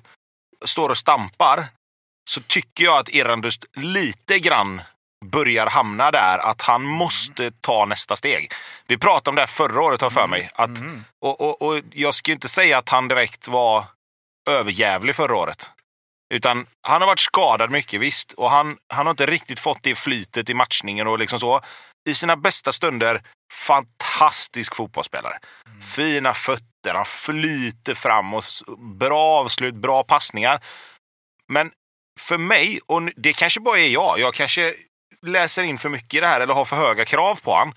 står 0.65 0.89
och 0.89 0.97
stampar, 0.97 1.67
så 2.29 2.41
tycker 2.41 2.83
jag 2.83 2.97
att 2.97 3.09
Irandust 3.09 3.65
lite 3.73 4.39
grann 4.39 4.81
börjar 5.25 5.67
hamna 5.67 6.11
där, 6.11 6.37
att 6.37 6.61
han 6.61 6.83
måste 6.83 7.51
ta 7.61 7.85
nästa 7.85 8.15
steg. 8.15 8.51
Vi 8.87 8.97
pratade 8.97 9.29
om 9.29 9.35
det 9.35 9.41
här 9.41 9.47
förra 9.47 9.81
året, 9.81 10.01
har 10.01 10.09
för 10.09 10.27
mig. 10.27 10.49
Att, 10.53 10.69
och, 11.21 11.41
och, 11.41 11.61
och 11.61 11.81
jag 11.91 12.15
ska 12.15 12.31
inte 12.31 12.49
säga 12.49 12.77
att 12.77 12.89
han 12.89 13.07
direkt 13.07 13.47
var 13.47 13.85
överjävlig 14.49 15.15
förra 15.15 15.35
året. 15.35 15.71
Utan 16.33 16.65
han 16.81 17.01
har 17.01 17.07
varit 17.07 17.19
skadad 17.19 17.71
mycket, 17.71 18.01
visst. 18.01 18.31
Och 18.31 18.51
han, 18.51 18.77
han 18.87 19.05
har 19.05 19.11
inte 19.11 19.25
riktigt 19.25 19.59
fått 19.59 19.83
det 19.83 19.95
flytet 19.95 20.49
i 20.49 20.53
matchningen 20.53 21.07
och 21.07 21.19
liksom 21.19 21.39
så. 21.39 21.61
I 22.09 22.13
sina 22.13 22.35
bästa 22.35 22.71
stunder, 22.71 23.21
fantastisk 23.53 24.75
fotbollsspelare. 24.75 25.39
Fina 25.95 26.33
fötter, 26.33 26.93
han 26.93 27.05
flyter 27.05 27.93
fram 27.93 28.33
och 28.33 28.43
bra 28.77 29.39
avslut, 29.39 29.75
bra 29.75 30.03
passningar. 30.03 30.63
Men 31.47 31.71
för 32.19 32.37
mig, 32.37 32.79
och 32.85 33.01
det 33.15 33.33
kanske 33.33 33.59
bara 33.59 33.79
är 33.79 33.89
jag, 33.89 34.19
jag 34.19 34.33
kanske 34.33 34.75
läser 35.21 35.63
in 35.63 35.77
för 35.77 35.89
mycket 35.89 36.13
i 36.13 36.19
det 36.19 36.27
här 36.27 36.41
eller 36.41 36.53
har 36.53 36.65
för 36.65 36.75
höga 36.75 37.05
krav 37.05 37.39
på 37.41 37.55
han. 37.55 37.73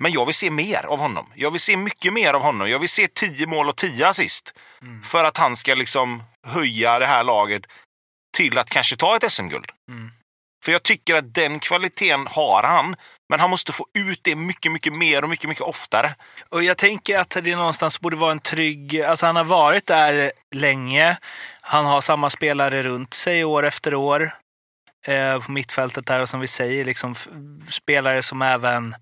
Men 0.00 0.12
jag 0.12 0.26
vill 0.26 0.34
se 0.34 0.50
mer 0.50 0.86
av 0.86 0.98
honom. 0.98 1.26
Jag 1.34 1.50
vill 1.50 1.60
se 1.60 1.76
mycket 1.76 2.12
mer 2.12 2.32
av 2.34 2.42
honom. 2.42 2.70
Jag 2.70 2.78
vill 2.78 2.88
se 2.88 3.08
10 3.08 3.46
mål 3.46 3.68
och 3.68 3.76
10 3.76 4.08
assist. 4.08 4.54
För 5.04 5.24
att 5.24 5.36
han 5.36 5.56
ska 5.56 5.74
liksom 5.74 6.22
höja 6.46 6.98
det 6.98 7.06
här 7.06 7.24
laget 7.24 7.66
till 8.36 8.58
att 8.58 8.70
kanske 8.70 8.96
ta 8.96 9.16
ett 9.16 9.32
SM-guld. 9.32 9.70
Mm. 9.88 10.10
För 10.64 10.72
jag 10.72 10.82
tycker 10.82 11.14
att 11.14 11.34
den 11.34 11.60
kvaliteten 11.60 12.26
har 12.26 12.62
han. 12.62 12.96
Men 13.32 13.40
han 13.40 13.50
måste 13.50 13.72
få 13.72 13.86
ut 13.94 14.20
det 14.22 14.36
mycket, 14.36 14.72
mycket 14.72 14.92
mer 14.92 15.22
och 15.22 15.30
mycket, 15.30 15.48
mycket 15.48 15.64
oftare. 15.64 16.14
Och 16.48 16.62
jag 16.62 16.78
tänker 16.78 17.18
att 17.18 17.30
det 17.30 17.56
någonstans 17.56 18.00
borde 18.00 18.16
vara 18.16 18.32
en 18.32 18.40
trygg... 18.40 19.02
Alltså 19.02 19.26
han 19.26 19.36
har 19.36 19.44
varit 19.44 19.86
där 19.86 20.32
länge. 20.54 21.16
Han 21.60 21.86
har 21.86 22.00
samma 22.00 22.30
spelare 22.30 22.82
runt 22.82 23.14
sig 23.14 23.44
år 23.44 23.66
efter 23.66 23.94
år. 23.94 24.34
Eh, 25.06 25.40
på 25.40 25.52
mittfältet 25.52 26.06
där 26.06 26.22
och 26.22 26.28
som 26.28 26.40
vi 26.40 26.46
säger, 26.46 26.84
liksom 26.84 27.14
spelare 27.68 28.22
som 28.22 28.42
även 28.42 28.94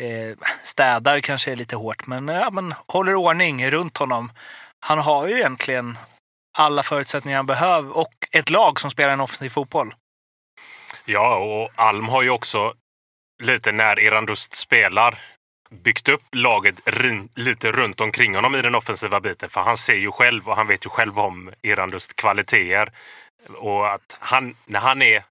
eh, 0.00 0.36
städar 0.62 1.20
kanske 1.20 1.52
är 1.52 1.56
lite 1.56 1.76
hårt, 1.76 2.06
men, 2.06 2.28
ja, 2.28 2.50
men 2.50 2.74
håller 2.86 3.14
ordning 3.14 3.70
runt 3.70 3.96
honom. 3.96 4.32
Han 4.80 4.98
har 4.98 5.28
ju 5.28 5.34
egentligen 5.34 5.98
alla 6.58 6.82
förutsättningar 6.82 7.36
han 7.36 7.46
behöver 7.46 7.96
och 7.96 8.14
ett 8.32 8.50
lag 8.50 8.80
som 8.80 8.90
spelar 8.90 9.12
en 9.12 9.20
offensiv 9.20 9.50
fotboll. 9.50 9.94
Ja, 11.04 11.36
och 11.36 11.82
Alm 11.84 12.08
har 12.08 12.22
ju 12.22 12.30
också 12.30 12.74
lite 13.42 13.72
när 13.72 13.98
Erandust 13.98 14.54
spelar 14.54 15.18
byggt 15.70 16.08
upp 16.08 16.22
laget 16.32 16.80
rin- 16.84 17.28
lite 17.34 17.72
runt 17.72 18.00
omkring 18.00 18.34
honom 18.34 18.54
i 18.54 18.62
den 18.62 18.74
offensiva 18.74 19.20
biten. 19.20 19.48
För 19.48 19.60
han 19.60 19.76
ser 19.76 19.94
ju 19.96 20.10
själv 20.10 20.48
och 20.48 20.56
han 20.56 20.66
vet 20.66 20.86
ju 20.86 20.90
själv 20.90 21.18
om 21.18 21.52
Erandust 21.62 22.16
kvaliteter. 22.16 22.92
Och 23.48 23.92
att 23.92 24.18
han, 24.20 24.56
när 24.64 24.80
han 24.80 25.02
är, 25.02 25.24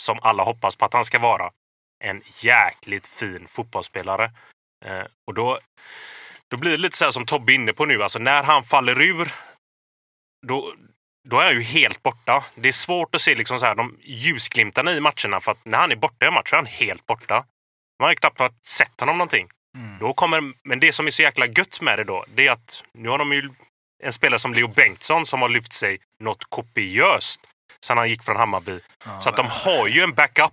som 0.00 0.18
alla 0.22 0.42
hoppas 0.42 0.76
på 0.76 0.84
att 0.84 0.92
han 0.92 1.04
ska 1.04 1.18
vara, 1.18 1.50
en 2.04 2.22
jäkligt 2.40 3.06
fin 3.06 3.48
fotbollsspelare. 3.48 4.30
Eh, 4.84 5.04
och 5.26 5.34
då, 5.34 5.58
då 6.50 6.56
blir 6.56 6.70
det 6.70 6.76
lite 6.76 6.96
så 6.96 7.04
här 7.04 7.10
som 7.10 7.26
Tobbe 7.26 7.52
är 7.52 7.54
inne 7.54 7.72
på 7.72 7.84
nu. 7.84 8.02
Alltså 8.02 8.18
när 8.18 8.42
han 8.42 8.64
faller 8.64 9.00
ur, 9.00 9.32
då, 10.46 10.74
då 11.28 11.38
är 11.38 11.44
han 11.44 11.54
ju 11.54 11.62
helt 11.62 12.02
borta. 12.02 12.44
Det 12.54 12.68
är 12.68 12.72
svårt 12.72 13.14
att 13.14 13.20
se 13.20 13.34
liksom 13.34 13.60
så 13.60 13.66
här, 13.66 13.74
de 13.74 13.96
ljusglimtarna 14.02 14.92
i 14.92 15.00
matcherna 15.00 15.40
för 15.40 15.52
att 15.52 15.64
när 15.64 15.78
han 15.78 15.92
är 15.92 15.96
borta 15.96 16.24
i 16.24 16.28
en 16.28 16.34
match 16.34 16.50
så 16.50 16.56
är 16.56 16.58
han 16.58 16.66
helt 16.66 17.06
borta. 17.06 17.34
Man 17.98 18.06
har 18.06 18.10
ju 18.10 18.16
knappt 18.16 18.66
sett 18.66 19.00
honom 19.00 19.18
någonting. 19.18 19.48
Då 20.00 20.12
kommer, 20.12 20.52
men 20.64 20.80
det 20.80 20.92
som 20.92 21.06
är 21.06 21.10
så 21.10 21.22
jäkla 21.22 21.46
gött 21.46 21.80
med 21.80 21.98
det 21.98 22.04
då, 22.04 22.24
det 22.34 22.46
är 22.46 22.52
att 22.52 22.82
nu 22.94 23.08
har 23.08 23.18
de 23.18 23.32
ju 23.32 23.50
en 24.02 24.12
spelare 24.12 24.38
som 24.38 24.54
Leo 24.54 24.68
Bengtsson 24.68 25.26
som 25.26 25.42
har 25.42 25.48
lyft 25.48 25.72
sig 25.72 25.98
något 26.20 26.44
kopiöst 26.48 27.40
sen 27.84 27.98
han 27.98 28.08
gick 28.08 28.22
från 28.22 28.36
Hammarby. 28.36 28.80
så 29.20 29.28
att 29.28 29.36
de 29.36 29.46
har 29.50 29.88
ju 29.88 30.02
en 30.02 30.12
backup. 30.14 30.52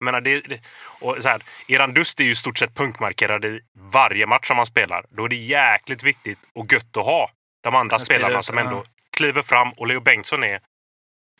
Menar, 0.00 0.20
det, 0.20 0.40
det, 0.40 0.60
och 1.00 1.16
så 1.20 1.28
här, 1.28 1.42
Eran 1.68 1.94
Dust 1.94 2.20
är 2.20 2.24
ju 2.24 2.30
i 2.30 2.34
stort 2.34 2.58
sett 2.58 2.74
punktmarkerad 2.74 3.44
i 3.44 3.60
varje 3.78 4.26
match 4.26 4.46
som 4.46 4.56
han 4.56 4.66
spelar. 4.66 5.04
Då 5.10 5.24
är 5.24 5.28
det 5.28 5.36
jäkligt 5.36 6.02
viktigt 6.02 6.38
och 6.54 6.72
gött 6.72 6.96
att 6.96 7.04
ha 7.04 7.30
de 7.62 7.74
andra 7.74 7.98
spelar 7.98 8.18
spelarna 8.18 8.42
som 8.42 8.56
ja. 8.56 8.64
ändå 8.64 8.84
kliver 9.16 9.42
fram. 9.42 9.72
Och 9.72 9.86
Leo 9.86 10.00
Bengtsson 10.00 10.44
är 10.44 10.60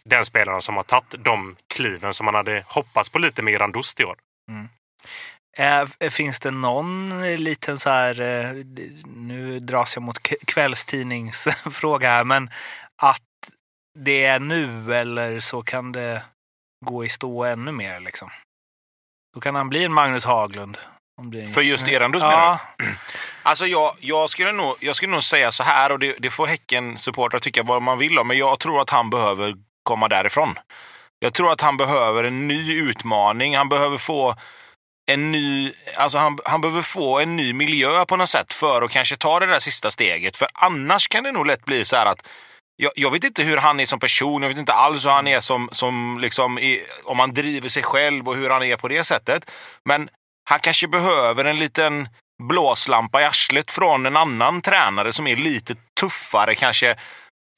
den 0.04 0.24
spelaren 0.26 0.62
som 0.62 0.76
har 0.76 0.82
tagit 0.82 1.14
de 1.24 1.56
kliven 1.74 2.14
som 2.14 2.24
man 2.24 2.34
hade 2.34 2.64
hoppats 2.66 3.10
på 3.10 3.18
lite 3.18 3.42
med 3.42 3.54
Eran 3.54 3.72
Dust 3.72 4.00
i 4.00 4.04
år. 4.04 4.16
Eh, 5.56 6.10
Finns 6.10 6.40
det 6.40 6.50
någon 6.50 7.22
liten 7.36 7.78
så 7.78 7.90
här, 7.90 8.20
eh, 8.20 8.52
nu 9.06 9.58
dras 9.58 9.96
jag 9.96 10.02
mot 10.02 10.18
kvällstidningsfråga 10.46 12.08
här, 12.10 12.24
men 12.24 12.50
att 13.02 13.22
det 13.98 14.24
är 14.24 14.38
nu 14.38 14.94
eller 14.94 15.40
så 15.40 15.62
kan 15.62 15.92
det 15.92 16.22
gå 16.86 17.04
i 17.04 17.08
stå 17.08 17.44
ännu 17.44 17.72
mer 17.72 18.00
liksom? 18.00 18.30
Då 19.34 19.40
kan 19.40 19.54
han 19.54 19.68
bli 19.68 19.84
en 19.84 19.92
Magnus 19.92 20.24
Haglund. 20.24 20.78
Om 21.20 21.30
det 21.30 21.42
är- 21.42 21.46
För 21.46 21.62
just 21.62 21.88
Erandus 21.88 22.22
menar 22.22 22.32
Ja, 22.36 22.58
Alltså 23.46 23.66
jag, 23.66 23.94
jag, 24.00 24.30
skulle 24.30 24.52
nog, 24.52 24.76
jag 24.80 24.96
skulle 24.96 25.12
nog 25.12 25.22
säga 25.22 25.50
så 25.50 25.62
här, 25.62 25.92
och 25.92 25.98
det, 25.98 26.16
det 26.18 26.30
får 26.30 26.46
Häcken-supportrar 26.46 27.38
tycka 27.38 27.62
vad 27.62 27.82
man 27.82 27.98
vill 27.98 28.18
om, 28.18 28.28
men 28.28 28.38
jag 28.38 28.58
tror 28.58 28.80
att 28.80 28.90
han 28.90 29.10
behöver 29.10 29.54
komma 29.82 30.08
därifrån. 30.08 30.58
Jag 31.18 31.34
tror 31.34 31.52
att 31.52 31.60
han 31.60 31.76
behöver 31.76 32.24
en 32.24 32.48
ny 32.48 32.74
utmaning. 32.74 33.56
Han 33.56 33.68
behöver 33.68 33.98
få 33.98 34.34
en 35.10 35.32
ny, 35.32 35.72
alltså 35.96 36.18
han, 36.18 36.38
han 36.44 36.60
behöver 36.60 36.82
få 36.82 37.18
en 37.18 37.36
ny 37.36 37.52
miljö 37.52 38.04
på 38.04 38.16
något 38.16 38.28
sätt 38.28 38.52
för 38.52 38.82
att 38.82 38.90
kanske 38.90 39.16
ta 39.16 39.40
det 39.40 39.46
där 39.46 39.58
sista 39.58 39.90
steget. 39.90 40.36
För 40.36 40.48
annars 40.54 41.08
kan 41.08 41.24
det 41.24 41.32
nog 41.32 41.46
lätt 41.46 41.64
bli 41.64 41.84
så 41.84 41.96
här 41.96 42.06
att 42.06 42.28
jag, 42.76 42.92
jag 42.96 43.10
vet 43.10 43.24
inte 43.24 43.42
hur 43.42 43.56
han 43.56 43.80
är 43.80 43.86
som 43.86 44.00
person, 44.00 44.42
jag 44.42 44.48
vet 44.48 44.58
inte 44.58 44.72
alls 44.72 45.06
hur 45.06 45.10
han 45.10 45.26
är 45.26 45.40
som, 45.40 45.68
som 45.72 46.18
liksom, 46.20 46.58
i, 46.58 46.84
om 47.04 47.18
han 47.18 47.34
driver 47.34 47.68
sig 47.68 47.82
själv 47.82 48.28
och 48.28 48.36
hur 48.36 48.50
han 48.50 48.62
är 48.62 48.76
på 48.76 48.88
det 48.88 49.04
sättet. 49.04 49.50
Men 49.84 50.08
han 50.48 50.60
kanske 50.60 50.88
behöver 50.88 51.44
en 51.44 51.58
liten 51.58 52.08
blåslampa 52.42 53.22
i 53.22 53.24
arslet 53.24 53.70
från 53.70 54.06
en 54.06 54.16
annan 54.16 54.62
tränare 54.62 55.12
som 55.12 55.26
är 55.26 55.36
lite 55.36 55.76
tuffare 56.00 56.54
kanske 56.54 56.96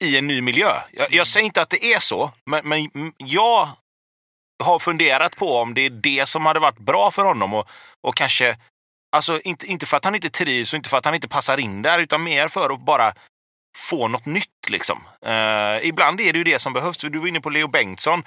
i 0.03 0.17
en 0.17 0.27
ny 0.27 0.41
miljö. 0.41 0.71
Jag, 0.91 1.13
jag 1.13 1.27
säger 1.27 1.45
inte 1.45 1.61
att 1.61 1.69
det 1.69 1.93
är 1.93 1.99
så, 1.99 2.31
men, 2.45 2.67
men 2.67 3.13
jag 3.17 3.69
har 4.63 4.79
funderat 4.79 5.35
på 5.35 5.57
om 5.57 5.73
det 5.73 5.85
är 5.85 5.89
det 5.89 6.25
som 6.25 6.45
hade 6.45 6.59
varit 6.59 6.79
bra 6.79 7.11
för 7.11 7.25
honom 7.25 7.53
och, 7.53 7.67
och 8.01 8.15
kanske, 8.15 8.57
alltså 9.11 9.41
inte, 9.41 9.67
inte 9.67 9.85
för 9.85 9.97
att 9.97 10.05
han 10.05 10.15
inte 10.15 10.29
trivs 10.29 10.73
och 10.73 10.77
inte 10.77 10.89
för 10.89 10.97
att 10.97 11.05
han 11.05 11.15
inte 11.15 11.27
passar 11.27 11.57
in 11.57 11.81
där, 11.81 11.99
utan 11.99 12.23
mer 12.23 12.47
för 12.47 12.69
att 12.73 12.85
bara 12.85 13.13
få 13.77 14.07
något 14.07 14.25
nytt. 14.25 14.69
Liksom. 14.69 15.03
Eh, 15.25 15.87
ibland 15.87 16.21
är 16.21 16.33
det 16.33 16.37
ju 16.37 16.43
det 16.43 16.59
som 16.59 16.73
behövs. 16.73 16.97
Du 16.97 17.19
var 17.19 17.27
inne 17.27 17.41
på 17.41 17.49
Leo 17.49 17.67
Bengtsson. 17.67 18.23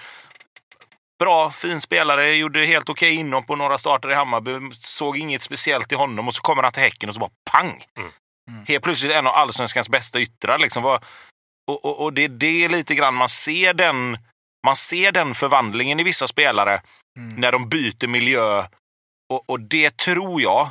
Bra, 1.22 1.50
fin 1.50 1.80
spelare, 1.80 2.34
gjorde 2.34 2.64
helt 2.64 2.88
okej 2.88 3.14
inhopp 3.14 3.46
på 3.46 3.56
några 3.56 3.78
starter 3.78 4.10
i 4.10 4.14
Hammarby. 4.14 4.52
Såg 4.80 5.18
inget 5.18 5.42
speciellt 5.42 5.92
i 5.92 5.94
honom 5.94 6.28
och 6.28 6.34
så 6.34 6.42
kommer 6.42 6.62
han 6.62 6.72
till 6.72 6.82
Häcken 6.82 7.08
och 7.08 7.14
så 7.14 7.20
bara 7.20 7.30
pang! 7.50 7.84
Mm. 7.98 8.64
Helt 8.68 8.84
plötsligt 8.84 9.12
en 9.12 9.26
av 9.26 9.34
allsvenskans 9.34 9.88
bästa 9.88 10.20
yttrar. 10.20 10.58
Liksom. 10.58 10.84
Och, 10.84 11.00
och, 11.66 12.00
och 12.00 12.12
det 12.12 12.24
är 12.24 12.28
det 12.28 12.68
lite 12.68 12.94
grann 12.94 13.14
man 13.14 13.28
ser 13.28 13.74
den, 13.74 14.18
man 14.66 14.76
ser 14.76 15.12
den 15.12 15.34
förvandlingen 15.34 16.00
i 16.00 16.02
vissa 16.02 16.26
spelare 16.26 16.82
Mm. 17.18 17.34
när 17.40 17.52
de 17.52 17.68
byter 17.68 18.06
miljö 18.06 18.66
Och, 19.32 19.50
och 19.50 19.60
det 19.60 19.96
tror 19.96 20.42
jag, 20.42 20.68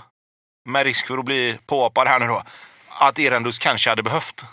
med 0.69 0.83
risk 0.83 1.07
för 1.07 1.17
att 1.17 1.25
bli 1.25 1.59
påhoppad 1.65 2.07
här 2.07 2.19
nu 2.19 2.27
då, 2.27 2.43
att 2.89 3.19
Erendus 3.19 3.59
kanske 3.59 3.89
hade 3.89 4.03
behövt. 4.03 4.45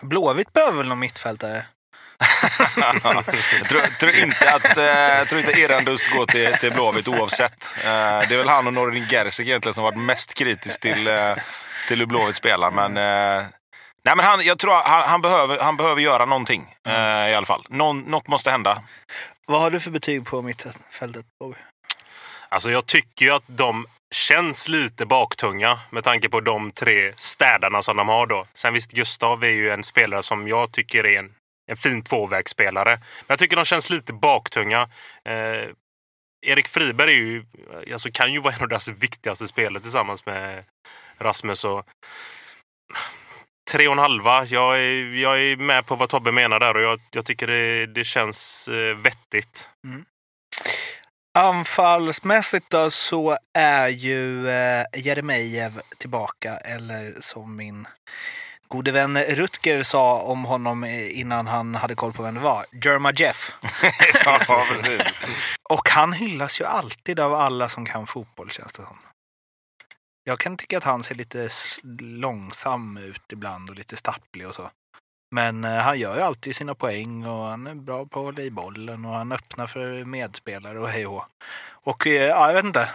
Blåvitt 0.00 0.52
behöver 0.52 0.78
väl 0.78 0.88
någon 0.88 0.98
mittfältare? 0.98 1.66
jag 2.76 3.68
tror, 3.68 3.98
tror 3.98 4.14
inte 4.14 4.52
att 4.52 4.76
eh, 4.76 5.28
tror 5.28 5.40
inte 5.40 5.60
Erendust 5.60 6.12
går 6.12 6.26
till, 6.26 6.52
till 6.60 6.72
Blåvitt 6.72 7.08
oavsett. 7.08 7.76
Eh, 7.84 7.88
det 8.28 8.34
är 8.34 8.36
väl 8.36 8.48
han 8.48 8.66
och 8.66 8.72
Nordin 8.72 9.06
Gerzik 9.10 9.48
egentligen 9.48 9.74
som 9.74 9.84
varit 9.84 9.98
mest 9.98 10.34
kritisk 10.34 10.80
till, 10.80 11.06
eh, 11.06 11.34
till 11.88 11.98
hur 11.98 12.06
Blåvitt 12.06 12.36
spelar. 12.36 12.70
Men, 12.70 12.96
eh, 12.96 13.46
nej, 14.04 14.16
men 14.16 14.24
han, 14.24 14.44
jag 14.44 14.58
tror 14.58 14.72
han, 14.72 15.08
han, 15.08 15.22
behöver, 15.22 15.58
han 15.58 15.76
behöver 15.76 16.02
göra 16.02 16.24
någonting 16.24 16.74
eh, 16.86 17.30
i 17.30 17.34
alla 17.34 17.46
fall. 17.46 17.66
Någon, 17.68 18.00
något 18.00 18.28
måste 18.28 18.50
hända. 18.50 18.82
Vad 19.46 19.60
har 19.60 19.70
du 19.70 19.80
för 19.80 19.90
betyg 19.90 20.26
på 20.26 20.42
mittfältet, 20.42 21.26
Bobby? 21.40 21.56
Alltså 22.48 22.70
jag 22.70 22.86
tycker 22.86 23.24
ju 23.24 23.32
att 23.32 23.44
de 23.46 23.86
känns 24.10 24.68
lite 24.68 25.06
baktunga 25.06 25.78
med 25.90 26.04
tanke 26.04 26.28
på 26.28 26.40
de 26.40 26.72
tre 26.72 27.12
städarna 27.16 27.82
som 27.82 27.96
de 27.96 28.08
har 28.08 28.26
då. 28.26 28.46
Sen 28.54 28.74
visst, 28.74 28.92
Gustav 28.92 29.44
är 29.44 29.48
ju 29.48 29.70
en 29.70 29.84
spelare 29.84 30.22
som 30.22 30.48
jag 30.48 30.72
tycker 30.72 31.06
är 31.06 31.18
en, 31.18 31.32
en 31.70 31.76
fin 31.76 32.02
tvåvägsspelare. 32.02 32.90
Men 32.96 33.26
jag 33.26 33.38
tycker 33.38 33.56
de 33.56 33.64
känns 33.64 33.90
lite 33.90 34.12
baktunga. 34.12 34.88
Eh, 35.24 35.68
Erik 36.46 36.68
Friberg 36.68 37.10
är 37.10 37.16
ju, 37.16 37.44
alltså 37.92 38.10
kan 38.12 38.32
ju 38.32 38.40
vara 38.40 38.54
en 38.54 38.62
av 38.62 38.68
deras 38.68 38.88
viktigaste 38.88 39.48
spelare 39.48 39.82
tillsammans 39.82 40.26
med 40.26 40.64
Rasmus. 41.18 41.64
Och 41.64 41.86
tre 43.70 43.86
och 43.86 43.92
en 43.92 43.98
halva. 43.98 44.44
Jag 44.44 44.78
är, 44.78 45.14
jag 45.14 45.42
är 45.42 45.56
med 45.56 45.86
på 45.86 45.96
vad 45.96 46.08
Tobbe 46.08 46.32
menar 46.32 46.60
där 46.60 46.76
och 46.76 46.82
jag, 46.82 47.00
jag 47.10 47.24
tycker 47.24 47.46
det, 47.46 47.86
det 47.86 48.04
känns 48.04 48.68
eh, 48.68 48.96
vettigt. 48.96 49.68
Mm. 49.84 50.04
Anfallsmässigt 51.38 52.70
då 52.70 52.90
så 52.90 53.38
är 53.54 53.88
ju 53.88 54.48
eh, 54.48 54.84
Jeremejeff 54.94 55.72
tillbaka, 55.98 56.56
eller 56.56 57.14
som 57.20 57.56
min 57.56 57.86
gode 58.70 58.92
vän 58.92 59.18
Rutger 59.18 59.82
sa 59.82 60.20
om 60.20 60.44
honom 60.44 60.84
innan 61.10 61.46
han 61.46 61.74
hade 61.74 61.94
koll 61.94 62.12
på 62.12 62.22
vem 62.22 62.34
det 62.34 62.40
var, 62.40 62.66
Jerma 62.84 63.12
Jeff. 63.12 63.52
ja, 64.24 64.64
precis. 64.68 65.02
Och 65.68 65.88
han 65.88 66.12
hyllas 66.12 66.60
ju 66.60 66.64
alltid 66.64 67.20
av 67.20 67.34
alla 67.34 67.68
som 67.68 67.86
kan 67.86 68.06
fotboll 68.06 68.50
känns 68.50 68.72
det 68.72 68.82
som. 68.82 68.98
Jag 70.24 70.38
kan 70.38 70.56
tycka 70.56 70.78
att 70.78 70.84
han 70.84 71.02
ser 71.02 71.14
lite 71.14 71.48
långsam 72.00 72.96
ut 72.96 73.32
ibland 73.32 73.70
och 73.70 73.76
lite 73.76 73.96
stapplig 73.96 74.46
och 74.48 74.54
så. 74.54 74.70
Men 75.34 75.64
eh, 75.64 75.76
han 75.76 75.98
gör 75.98 76.16
ju 76.16 76.22
alltid 76.22 76.56
sina 76.56 76.74
poäng 76.74 77.26
och 77.26 77.44
han 77.44 77.66
är 77.66 77.74
bra 77.74 78.06
på 78.06 78.20
att 78.20 78.24
hålla 78.24 78.42
i 78.42 78.50
bollen 78.50 79.04
och 79.04 79.14
han 79.14 79.32
öppnar 79.32 79.66
för 79.66 80.04
medspelare 80.04 80.80
och 80.80 80.88
hej 80.88 81.06
och. 81.06 81.24
Och 81.70 82.06
eh, 82.06 82.26
ja, 82.26 82.46
jag 82.46 82.54
vet 82.54 82.64
inte. 82.64 82.90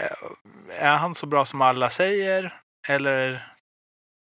Eh, 0.00 0.28
Är 0.78 0.96
han 0.96 1.14
så 1.14 1.26
bra 1.26 1.44
som 1.44 1.60
alla 1.60 1.90
säger? 1.90 2.60
Eller 2.88 3.53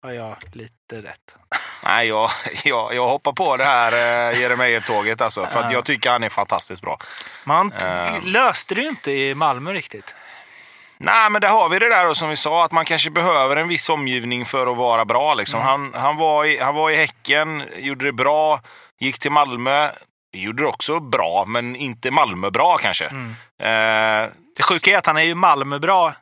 har 0.06 0.13
jag 0.13 0.36
lite 0.52 1.02
rätt? 1.02 1.36
Nej, 1.84 2.08
jag, 2.08 2.30
jag, 2.63 2.96
jag 2.96 3.08
hoppar 3.08 3.34
på 3.34 3.58
det 3.58 3.65
här 3.65 3.91
eh, 4.32 4.39
Jeremejeff-tåget 4.39 5.22
alltså, 5.22 5.46
för 5.46 5.60
att 5.60 5.72
Ja. 5.72 5.74
jag 5.78 5.86
tycker 5.86 6.10
han 6.12 6.24
är 6.24 6.30
fantastiskt 6.30 6.82
bra. 6.82 6.98
Man 7.44 7.72
Eh. 7.72 8.24
löste 8.24 8.76
det 8.76 8.82
ju 8.82 8.88
inte 8.89 9.12
i 9.12 9.36
Malmö 9.36 9.74
riktigt. 9.74 10.15
Nej, 10.98 11.30
men 11.30 11.41
där 11.41 11.50
har 11.50 11.70
vi 11.70 11.80
det 11.80 11.89
där 11.89 12.08
och 12.08 12.18
som 12.18 12.30
vi 12.30 12.36
sa, 12.36 12.65
att 12.65 12.72
man 12.72 12.86
kanske 12.86 13.10
behöver 13.10 13.56
en 13.56 13.68
viss 13.68 13.89
omgivning 13.89 14.46
för 14.46 14.68
att 14.72 14.78
vara 14.78 15.06
bra. 15.06 15.34
Liksom. 15.34 15.62
Han, 15.62 15.94
han, 15.94 16.18
var 16.18 16.46
i, 16.46 16.60
han 16.60 16.76
var 16.76 16.89
i 16.89 16.96
Häcken, 16.96 17.63
gjorde 17.78 18.06
det 18.06 18.12
bra, 18.13 18.62
gick 19.00 19.20
till 19.20 19.32
Malmö, 19.32 19.89
gjorde 20.34 20.63
det 20.63 20.68
också 20.68 21.00
bra, 21.00 21.44
men 21.48 21.76
inte 21.76 22.12
Malmö-bra 22.12 22.78
kanske. 22.78 23.06
Mm. 23.06 23.30
Eh, 23.60 24.30
Det 24.58 24.63
sjuka 24.63 24.91
är 24.91 24.98
att 24.98 25.06
han 25.06 25.18
är 25.18 25.22
ju 25.22 25.36
Malmö-bra 25.36 26.13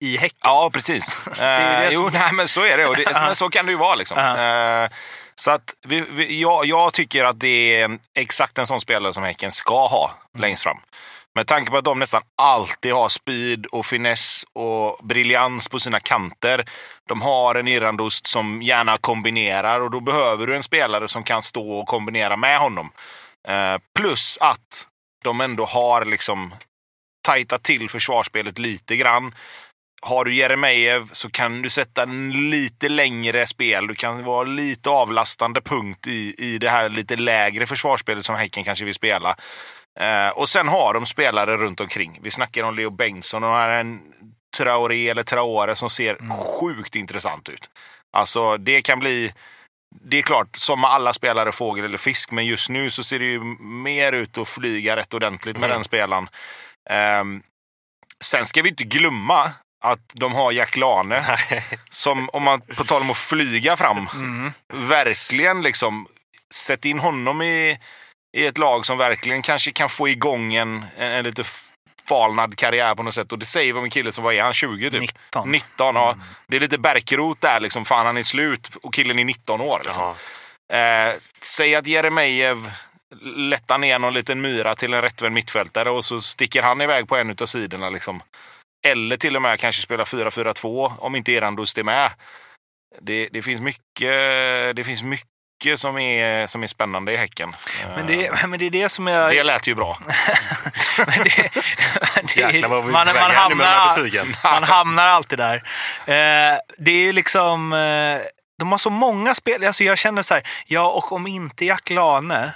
i 0.00 0.16
Häcken. 0.16 0.38
ja, 0.42 0.70
precis. 0.72 1.16
är 1.40 1.80
det 1.80 1.86
Eh, 1.86 1.92
jo, 1.92 2.08
nej, 2.12 2.32
men 2.32 2.48
så 2.48 2.64
är 2.64 2.76
det. 2.76 2.86
Och 2.86 2.96
det 2.96 3.12
men 3.20 3.36
så 3.36 3.48
kan 3.48 3.66
det 3.66 3.72
ju 3.72 3.78
vara. 3.78 3.94
Liksom. 3.94 4.18
Eh, 4.18 4.90
så 5.34 5.50
att 5.50 5.74
vi, 5.82 6.04
vi, 6.10 6.40
jag, 6.40 6.66
jag 6.66 6.92
tycker 6.92 7.24
att 7.24 7.40
det 7.40 7.80
är 7.80 7.84
en, 7.84 7.98
exakt 8.14 8.58
en 8.58 8.66
sån 8.66 8.80
spelare 8.80 9.12
som 9.12 9.24
Häcken 9.24 9.52
ska 9.52 9.86
ha 9.86 10.10
längst 10.38 10.62
fram. 10.62 10.78
Med 11.34 11.46
tanke 11.46 11.70
på 11.70 11.76
att 11.76 11.84
de 11.84 11.98
nästan 11.98 12.22
alltid 12.36 12.92
har 12.92 13.08
speed 13.08 13.66
och 13.66 13.86
finess 13.86 14.44
och 14.52 14.98
briljans 15.02 15.68
på 15.68 15.78
sina 15.78 16.00
kanter. 16.00 16.64
De 17.08 17.22
har 17.22 17.54
en 17.54 17.68
irrandost 17.68 18.26
som 18.26 18.62
gärna 18.62 18.98
kombinerar 18.98 19.80
och 19.80 19.90
då 19.90 20.00
behöver 20.00 20.46
du 20.46 20.56
en 20.56 20.62
spelare 20.62 21.08
som 21.08 21.24
kan 21.24 21.42
stå 21.42 21.78
och 21.78 21.88
kombinera 21.88 22.36
med 22.36 22.58
honom. 22.58 22.90
Eh, 23.48 23.76
plus 23.98 24.38
att 24.40 24.86
de 25.24 25.40
ändå 25.40 25.64
har 25.64 26.04
liksom 26.04 26.54
tajtat 27.26 27.62
till 27.62 27.90
försvarsspelet 27.90 28.58
lite 28.58 28.96
grann. 28.96 29.34
Har 30.02 30.24
du 30.24 30.34
Jeremejeff 30.34 31.02
så 31.12 31.30
kan 31.30 31.62
du 31.62 31.70
sätta 31.70 32.02
en 32.02 32.50
lite 32.50 32.88
längre 32.88 33.46
spel. 33.46 33.86
Du 33.86 33.94
kan 33.94 34.24
vara 34.24 34.44
lite 34.44 34.90
avlastande 34.90 35.60
punkt 35.60 36.06
i, 36.06 36.34
i 36.38 36.58
det 36.58 36.70
här 36.70 36.88
lite 36.88 37.16
lägre 37.16 37.66
försvarsspelet 37.66 38.24
som 38.24 38.36
Häcken 38.36 38.64
kanske 38.64 38.84
vill 38.84 38.94
spela. 38.94 39.36
Eh, 40.00 40.28
och 40.28 40.48
sen 40.48 40.68
har 40.68 40.94
de 40.94 41.06
spelare 41.06 41.56
runt 41.56 41.80
omkring. 41.80 42.18
Vi 42.22 42.30
snackar 42.30 42.62
om 42.62 42.74
Leo 42.76 42.90
Bengtsson 42.90 43.44
och 43.44 43.50
här 43.50 43.68
är 43.68 43.80
en 43.80 44.00
Traoré 44.58 45.08
eller 45.08 45.22
Traore 45.22 45.74
som 45.74 45.90
ser 45.90 46.16
sjukt 46.60 46.96
intressant 46.96 47.48
ut. 47.48 47.70
Alltså 48.16 48.56
det 48.56 48.82
kan 48.82 48.98
bli... 48.98 49.32
Det 50.04 50.18
är 50.18 50.22
klart, 50.22 50.56
som 50.56 50.80
med 50.80 50.90
alla 50.90 51.12
spelare, 51.12 51.52
fågel 51.52 51.84
eller 51.84 51.98
fisk, 51.98 52.30
men 52.30 52.46
just 52.46 52.68
nu 52.68 52.90
så 52.90 53.04
ser 53.04 53.18
det 53.18 53.24
ju 53.24 53.40
mer 53.60 54.12
ut 54.12 54.38
att 54.38 54.48
flyga 54.48 54.96
rätt 54.96 55.14
ordentligt 55.14 55.56
med 55.56 55.64
Mm. 55.64 55.76
den 55.76 55.84
spelaren. 55.84 56.28
Ehm, 56.90 57.42
sen 58.24 58.46
ska 58.46 58.62
vi 58.62 58.68
inte 58.68 58.84
glömma 58.84 59.52
att 59.84 60.00
de 60.12 60.32
har 60.34 60.52
Jack 60.52 60.76
Lane, 60.76 61.24
som 61.90 62.28
om 62.32 62.42
man 62.42 62.60
på 62.60 62.84
tal 62.84 63.02
om 63.02 63.10
att 63.10 63.18
flyga 63.18 63.76
fram, 63.76 64.08
Mm. 64.14 64.52
verkligen 64.72 65.62
liksom 65.62 66.06
sätt 66.54 66.84
in 66.84 66.98
honom 66.98 67.42
i, 67.42 67.78
i 68.36 68.46
ett 68.46 68.58
lag 68.58 68.86
som 68.86 68.98
verkligen 68.98 69.42
kanske 69.42 69.72
kan 69.72 69.88
få 69.88 70.08
igång 70.08 70.54
en, 70.54 70.84
en, 70.98 71.12
en 71.12 71.24
lite 71.24 71.44
falnad 72.08 72.56
karriär 72.58 72.94
på 72.94 73.02
något 73.02 73.14
sätt. 73.14 73.32
Och 73.32 73.38
det 73.38 73.46
säger 73.46 73.72
vi 73.72 73.78
om 73.78 73.84
en 73.84 73.90
kille 73.90 74.12
som, 74.12 74.24
vad 74.24 74.34
är 74.34 74.42
han, 74.42 74.52
20 74.54 74.90
typ? 74.90 75.00
19. 75.00 75.50
19 75.50 75.94
ja. 75.96 76.16
Det 76.46 76.56
är 76.56 76.60
lite 76.60 76.78
Bärkerot 76.78 77.40
där 77.40 77.60
liksom. 77.60 77.84
Fan, 77.84 78.06
han 78.06 78.16
är 78.16 78.22
slut 78.22 78.70
och 78.82 78.94
killen 78.94 79.18
är 79.18 79.24
19 79.24 79.60
år. 79.60 79.82
Liksom. 79.84 80.14
Eh, 80.72 81.14
säg 81.42 81.74
att 81.74 81.86
Jeremejeff 81.86 82.58
lättar 83.36 83.78
ner 83.78 83.98
någon 83.98 84.12
liten 84.14 84.40
myra 84.40 84.74
till 84.74 84.94
en 84.94 85.02
rättvänd 85.02 85.34
mittfältare 85.34 85.90
och 85.90 86.04
så 86.04 86.20
sticker 86.20 86.62
han 86.62 86.80
iväg 86.80 87.08
på 87.08 87.16
en 87.16 87.36
av 87.40 87.46
sidorna. 87.46 87.90
Liksom. 87.90 88.20
Eller 88.90 89.16
till 89.16 89.36
och 89.36 89.42
med 89.42 89.60
kanske 89.60 89.82
spela 89.82 90.04
4-4-2 90.04 90.92
om 90.98 91.16
inte 91.16 91.32
Erandust 91.32 91.78
är 91.78 91.82
med. 91.82 92.10
Det, 93.00 93.28
det, 93.32 93.42
finns 93.42 93.60
mycket, 93.60 94.76
det 94.76 94.84
finns 94.84 95.02
mycket 95.02 95.78
som 95.78 95.98
är, 95.98 96.46
som 96.46 96.62
är 96.62 96.66
spännande 96.66 97.12
i 97.12 97.16
Häcken. 97.16 97.56
Men 97.96 98.06
det, 98.06 98.46
men 98.46 98.58
det 98.58 98.66
är 98.66 98.70
det 98.70 98.88
som 98.88 99.06
jag... 99.06 99.30
det 99.30 99.42
lät 99.42 99.66
ju 99.66 99.74
bra. 99.74 99.98
men 100.98 101.24
det, 101.24 101.50
det, 102.34 102.36
Jäklar 102.36 102.68
vad 102.68 102.86
vi 102.86 102.92
man, 102.92 103.08
hamnar, 103.08 103.94
betygen. 103.94 104.34
man 104.44 104.62
hamnar 104.62 105.06
alltid 105.08 105.38
där. 105.38 105.56
Eh, 106.06 106.58
det 106.78 106.90
är 106.90 107.02
ju 107.02 107.12
liksom... 107.12 107.72
Eh, 107.72 108.20
de 108.58 108.70
har 108.70 108.78
så 108.78 108.90
många 108.90 109.34
spel. 109.34 109.64
Alltså 109.64 109.84
jag 109.84 109.98
känner 109.98 110.22
så 110.22 110.34
här, 110.34 110.42
ja 110.66 110.90
och 110.90 111.12
om 111.12 111.26
inte 111.26 111.64
Jack 111.64 111.90
Lane 111.90 112.52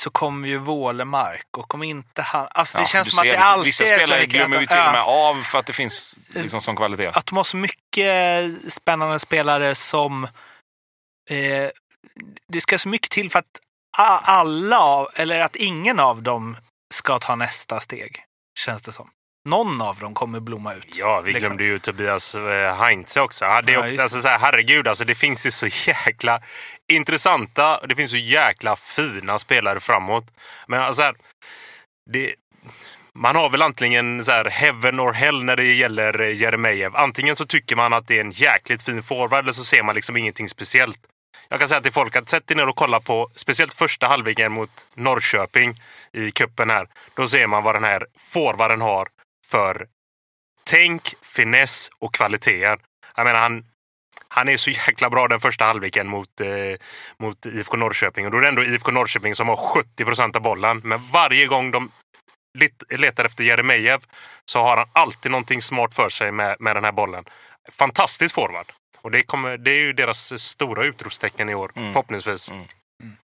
så 0.00 0.10
kommer 0.10 0.48
ju 0.48 0.58
Wålemark 0.58 1.46
och 1.58 1.74
om 1.74 1.82
inte 1.82 2.22
han... 2.22 2.48
Alltså 2.50 2.78
det 2.78 2.82
Ja, 2.82 2.86
känns 2.86 3.10
som 3.10 3.18
att 3.18 3.24
det 3.24 3.38
alltid 3.38 3.66
Vissa 3.66 3.84
är 3.84 3.98
så 3.98 4.04
spelare 4.04 4.26
glömmer 4.26 4.58
vi 4.58 4.66
till 4.66 4.78
och 4.78 4.92
med 4.92 5.02
av 5.02 5.42
för 5.42 5.58
att 5.58 5.66
det 5.66 5.72
finns 5.72 6.18
liksom 6.28 6.60
sån 6.60 6.76
kvalitet. 6.76 7.06
Att 7.06 7.26
de 7.26 7.36
har 7.36 7.44
så 7.44 7.56
mycket 7.56 8.72
spännande 8.72 9.18
spelare 9.18 9.74
som... 9.74 10.24
Eh, 11.30 11.70
det 12.48 12.60
ska 12.60 12.78
så 12.78 12.88
mycket 12.88 13.10
till 13.10 13.30
för 13.30 13.38
att 13.38 13.60
alla, 14.22 15.06
eller 15.14 15.40
att 15.40 15.56
ingen 15.56 16.00
av 16.00 16.22
dem 16.22 16.56
ska 16.94 17.18
ta 17.18 17.34
nästa 17.34 17.80
steg, 17.80 18.24
känns 18.58 18.82
det 18.82 18.92
som. 18.92 19.10
Någon 19.44 19.80
av 19.80 19.98
dem 19.98 20.14
kommer 20.14 20.40
blomma 20.40 20.74
ut. 20.74 20.96
Ja, 20.96 21.20
vi 21.20 21.32
Liksom. 21.32 21.46
glömde 21.46 21.64
ju 21.64 21.78
Tobias 21.78 22.34
eh, 22.34 22.76
Heinze 22.76 23.20
också. 23.20 23.44
Det, 23.64 23.74
är 23.74 23.78
också 23.78 24.02
alltså, 24.02 24.20
så 24.20 24.28
här, 24.28 24.38
herregud, 24.38 24.88
alltså, 24.88 25.04
det 25.04 25.14
finns 25.14 25.46
ju 25.46 25.50
så 25.50 25.66
jäkla 25.66 26.40
intressanta 26.92 27.78
och 27.78 27.88
det 27.88 27.94
finns 27.94 28.10
så 28.10 28.16
jäkla 28.16 28.76
fina 28.76 29.38
spelare 29.38 29.80
framåt. 29.80 30.24
Men 30.66 30.80
alltså, 30.82 31.02
här, 31.02 31.14
det, 32.10 32.34
man 33.14 33.36
har 33.36 33.50
väl 33.50 33.62
antingen 33.62 34.24
så 34.24 34.30
här, 34.32 34.44
heaven 34.44 35.00
or 35.00 35.12
hell 35.12 35.44
när 35.44 35.56
det 35.56 35.64
gäller 35.64 36.20
eh, 36.20 36.36
Jeremejeff. 36.36 36.94
Antingen 36.94 37.36
så 37.36 37.46
tycker 37.46 37.76
man 37.76 37.92
att 37.92 38.06
det 38.06 38.16
är 38.16 38.20
en 38.20 38.30
jäkligt 38.30 38.82
fin 38.82 39.02
forward 39.02 39.42
eller 39.44 39.52
så 39.52 39.64
ser 39.64 39.82
man 39.82 39.94
liksom 39.94 40.16
ingenting 40.16 40.48
speciellt. 40.48 40.98
Jag 41.48 41.58
kan 41.58 41.68
säga 41.68 41.80
till 41.80 41.92
folk 41.92 42.16
att 42.16 42.28
sätt 42.28 42.50
er 42.50 42.54
ner 42.54 42.68
och 42.68 42.76
kolla 42.76 43.00
på 43.00 43.30
speciellt 43.34 43.74
första 43.74 44.06
halvleken 44.06 44.52
mot 44.52 44.70
Norrköping 44.94 45.74
i 46.12 46.30
kuppen 46.30 46.70
här. 46.70 46.86
Då 47.16 47.28
ser 47.28 47.46
man 47.46 47.62
vad 47.62 47.74
den 47.74 47.84
här 47.84 48.06
forwarden 48.18 48.80
har 48.80 49.08
för 49.50 49.86
tänk, 50.64 51.14
finess 51.22 51.90
och 51.98 52.14
kvaliteter. 52.14 52.78
Jag 53.16 53.24
menar, 53.24 53.40
han, 53.40 53.64
han 54.28 54.48
är 54.48 54.56
så 54.56 54.70
jäkla 54.70 55.10
bra 55.10 55.28
den 55.28 55.40
första 55.40 55.64
halvleken 55.64 56.08
mot, 56.08 56.40
eh, 56.40 56.46
mot 57.18 57.46
IFK 57.46 57.76
Norrköping. 57.76 58.26
Och 58.26 58.32
då 58.32 58.38
är 58.38 58.42
det 58.42 58.48
ändå 58.48 58.64
IFK 58.64 58.90
Norrköping 58.90 59.34
som 59.34 59.48
har 59.48 59.56
70 59.56 60.04
procent 60.04 60.36
av 60.36 60.42
bollen. 60.42 60.80
Men 60.84 61.00
varje 61.12 61.46
gång 61.46 61.70
de 61.70 61.90
letar 62.88 63.24
efter 63.24 63.44
Jeremejeff 63.44 64.02
så 64.44 64.58
har 64.58 64.76
han 64.76 64.86
alltid 64.92 65.30
någonting 65.30 65.62
smart 65.62 65.94
för 65.94 66.08
sig 66.08 66.32
med, 66.32 66.56
med 66.60 66.76
den 66.76 66.84
här 66.84 66.92
bollen. 66.92 67.24
Fantastisk 67.72 68.34
forward. 68.34 68.72
Och 69.02 69.10
det, 69.10 69.22
kommer, 69.22 69.58
det 69.58 69.70
är 69.70 69.78
ju 69.78 69.92
deras 69.92 70.42
stora 70.42 70.84
utropstecken 70.84 71.48
i 71.48 71.54
år, 71.54 71.72
förhoppningsvis. 71.74 72.50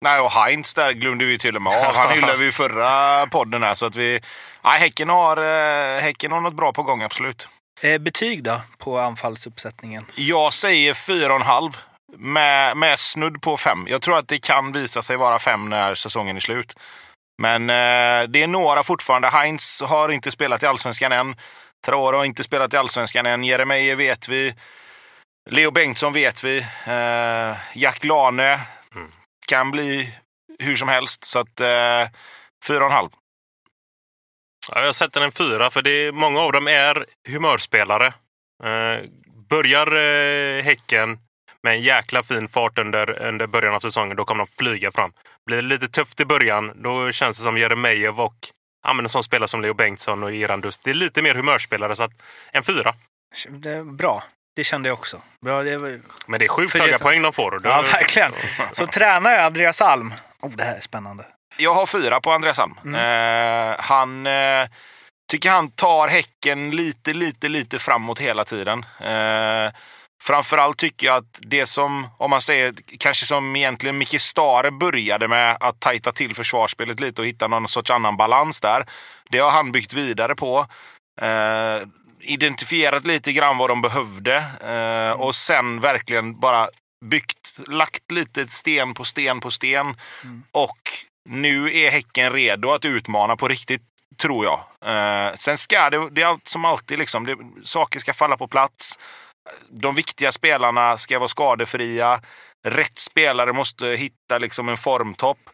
Nej, 0.01 0.21
och 0.21 0.31
Heinz 0.31 0.75
där 0.75 0.93
glömde 0.93 1.25
vi 1.25 1.39
till 1.39 1.57
och 1.57 1.63
med 1.63 1.73
av. 1.73 1.95
Han 1.95 2.11
hyllade 2.15 2.37
vi 2.37 2.47
i 2.47 2.53
förra 2.53 3.27
podden 3.27 3.63
här. 3.63 3.75
Så 3.75 3.87
att 3.87 3.97
vi... 3.97 4.21
Nej, 4.65 4.81
häcken, 4.81 5.09
har, 5.09 5.37
eh, 5.37 6.01
häcken 6.01 6.33
har 6.33 6.41
något 6.41 6.55
bra 6.55 6.73
på 6.73 6.83
gång, 6.83 7.03
absolut. 7.03 7.49
Eh, 7.81 7.99
betyg 7.99 8.43
då 8.43 8.61
på 8.79 8.99
anfallsuppsättningen? 8.99 10.07
Jag 10.15 10.53
säger 10.53 10.95
fyra 10.95 11.35
och 11.35 11.41
en 11.41 11.47
halv 11.47 11.77
med, 12.17 12.77
med 12.77 12.99
snudd 12.99 13.43
på 13.43 13.57
fem. 13.57 13.87
Jag 13.89 14.03
tror 14.03 14.19
att 14.19 14.29
det 14.29 14.39
kan 14.39 14.73
visa 14.73 15.03
sig 15.03 15.17
vara 15.17 15.39
fem 15.39 15.69
när 15.69 15.95
säsongen 15.95 16.37
är 16.37 16.41
slut. 16.41 16.75
Men 17.43 17.71
eh, 17.71 18.29
det 18.29 18.43
är 18.43 18.47
några 18.47 18.83
fortfarande. 18.83 19.29
Heinz 19.29 19.83
har 19.83 20.09
inte 20.09 20.31
spelat 20.31 20.63
i 20.63 20.67
Allsvenskan 20.67 21.13
än. 21.13 21.37
Traore 21.87 22.17
har 22.17 22.25
inte 22.25 22.45
spelat 22.45 22.75
i 22.75 22.77
Allsvenskan 22.77 23.27
än. 23.27 23.45
Jeremejeff 23.45 23.99
vet 23.99 24.29
vi. 24.29 24.55
Leo 25.51 25.71
Bengtsson 25.71 26.13
vet 26.13 26.45
vi. 26.45 26.59
Eh, 26.87 27.57
Jack 27.73 28.05
Lane 28.05 28.61
kan 29.47 29.71
bli 29.71 30.13
hur 30.59 30.77
som 30.77 30.89
helst. 30.89 31.25
Så 31.25 31.39
att 31.39 31.61
eh, 31.61 32.09
fyra 32.67 32.79
och 32.79 32.91
en 32.91 32.97
halv. 32.97 33.11
Ja, 34.69 34.85
jag 34.85 34.95
sätter 34.95 35.21
en 35.21 35.33
fyra, 35.33 35.71
för 35.71 35.83
det 35.83 35.91
är, 35.91 36.13
många 36.13 36.41
av 36.41 36.53
dem 36.53 36.69
är 36.69 37.07
humörspelare. 37.29 38.07
Eh, 38.65 39.05
börjar 39.49 39.97
eh, 39.97 40.63
Häcken 40.63 41.19
med 41.63 41.75
en 41.75 41.83
jäkla 41.83 42.23
fin 42.23 42.49
fart 42.49 42.79
under, 42.79 43.23
under 43.23 43.47
början 43.47 43.75
av 43.75 43.81
säsongen, 43.81 44.17
då 44.17 44.25
kommer 44.25 44.45
de 44.47 44.53
flyga 44.53 44.93
fram. 44.93 45.13
Blir 45.47 45.57
det 45.57 45.63
lite 45.63 45.89
tufft 45.89 46.21
i 46.21 46.25
början, 46.25 46.83
då 46.83 47.13
känns 47.13 47.39
det 47.39 47.45
som 47.45 47.59
Jeremejeff 47.59 48.19
och 48.19 48.37
ja, 48.87 48.93
men 48.93 49.05
en 49.05 49.09
sån 49.09 49.23
spelare 49.23 49.49
som 49.49 49.63
Leo 49.63 49.75
Bengtsson 49.75 50.23
och 50.23 50.33
Eran 50.33 50.61
Dust. 50.61 50.85
Det 50.85 50.91
är 50.91 50.95
lite 50.95 51.23
mer 51.23 51.35
humörspelare, 51.35 51.97
så 51.97 52.05
att 52.05 52.23
en 52.53 52.63
fyra. 52.63 52.95
Det 53.49 53.71
är 53.71 53.85
bra. 53.85 54.25
Det 54.57 54.65
kände 54.65 54.89
jag 54.89 54.99
också. 54.99 55.21
Bra, 55.45 55.63
det 55.63 55.77
var... 55.77 56.01
Men 56.27 56.39
det 56.39 56.47
är 56.47 56.49
sjukt 56.49 56.75
höga 56.75 56.99
poäng 56.99 57.23
de 57.23 57.33
får. 57.33 57.51
Då, 57.51 57.69
Ja, 57.69 57.83
verkligen. 57.83 58.33
Så 58.73 58.87
tränare 58.87 59.45
Andreas 59.45 59.81
Alm. 59.83 60.15
Oh, 60.41 60.51
det 60.51 60.65
här 60.65 60.77
är 60.77 60.81
spännande. 60.81 61.25
Jag 61.57 61.75
har 61.75 61.87
fyra 61.87 62.21
på 62.21 62.31
Andreas 62.31 62.59
Alm. 62.59 62.95
Eh, 62.95 63.75
han 63.79 64.27
eh, 64.27 64.69
tycker 65.31 65.51
han 65.51 65.71
tar 65.71 66.09
Häcken 66.09 66.71
lite, 66.71 67.13
lite, 67.13 67.49
lite 67.49 67.79
framåt 67.79 68.19
hela 68.19 68.45
tiden. 68.45 68.87
Eh, 69.01 69.73
framförallt 70.23 70.79
tycker 70.79 71.07
jag 71.07 71.17
att 71.17 71.39
det 71.41 71.67
som, 71.67 72.09
om 72.19 72.31
man 72.31 72.41
säger, 72.41 72.75
kanske 72.99 73.27
som 73.27 73.57
egentligen 73.57 73.99
Micke 73.99 74.21
Stare 74.21 74.71
började 74.71 75.29
med 75.29 75.57
att 75.61 75.81
tajta 75.81 76.13
till 76.13 76.35
försvarsspelet 76.35 77.01
lite 77.01 77.21
och 77.21 77.27
hitta 77.27 77.49
någon 77.49 77.69
sorts 77.69 77.91
annan 77.91 78.17
balans 78.17 78.61
där. 78.61 78.87
Det 79.31 79.39
har 79.39 79.51
han 79.51 79.73
byggt 79.73 79.93
vidare 79.93 80.35
på. 80.35 80.67
Eh, 81.21 81.89
identifierat 82.25 83.07
lite 83.07 83.33
grann 83.33 83.59
vad 83.59 83.71
de 83.71 83.83
behövde 83.83 84.45
eh, 84.61 85.21
och 85.21 85.35
sen 85.35 85.81
verkligen 85.81 86.41
bara 86.41 86.69
byggt, 87.05 87.61
lagt 87.67 88.11
lite 88.11 88.47
sten 88.47 88.95
på 88.95 89.05
sten 89.05 89.41
på 89.41 89.51
sten. 89.51 89.97
Och 90.53 90.79
nu 91.29 91.79
är 91.79 91.91
Häcken 91.91 92.33
redo 92.33 92.71
att 92.71 92.85
utmana 92.85 93.37
på 93.37 93.49
riktigt, 93.49 93.83
tror 94.23 94.45
jag. 94.45 94.61
Eh, 94.87 95.35
sen 95.35 95.59
ska 95.59 95.91
det, 95.91 96.11
det 96.11 96.23
är 96.23 96.27
allt 96.27 96.49
som 96.49 96.65
alltid, 96.65 96.99
liksom, 96.99 97.27
det, 97.27 97.37
saker 97.63 97.99
ska 97.99 98.13
falla 98.13 98.37
på 98.37 98.49
plats. 98.49 98.99
De 99.71 99.95
viktiga 99.95 100.33
spelarna 100.33 100.97
ska 100.97 101.19
vara 101.19 101.29
skadefria. 101.29 102.21
Rätt 102.67 102.99
spelare 102.99 103.53
måste 103.53 103.87
hitta 103.87 104.39
liksom, 104.39 104.69
en 104.69 104.77
formtopp. 104.77 105.51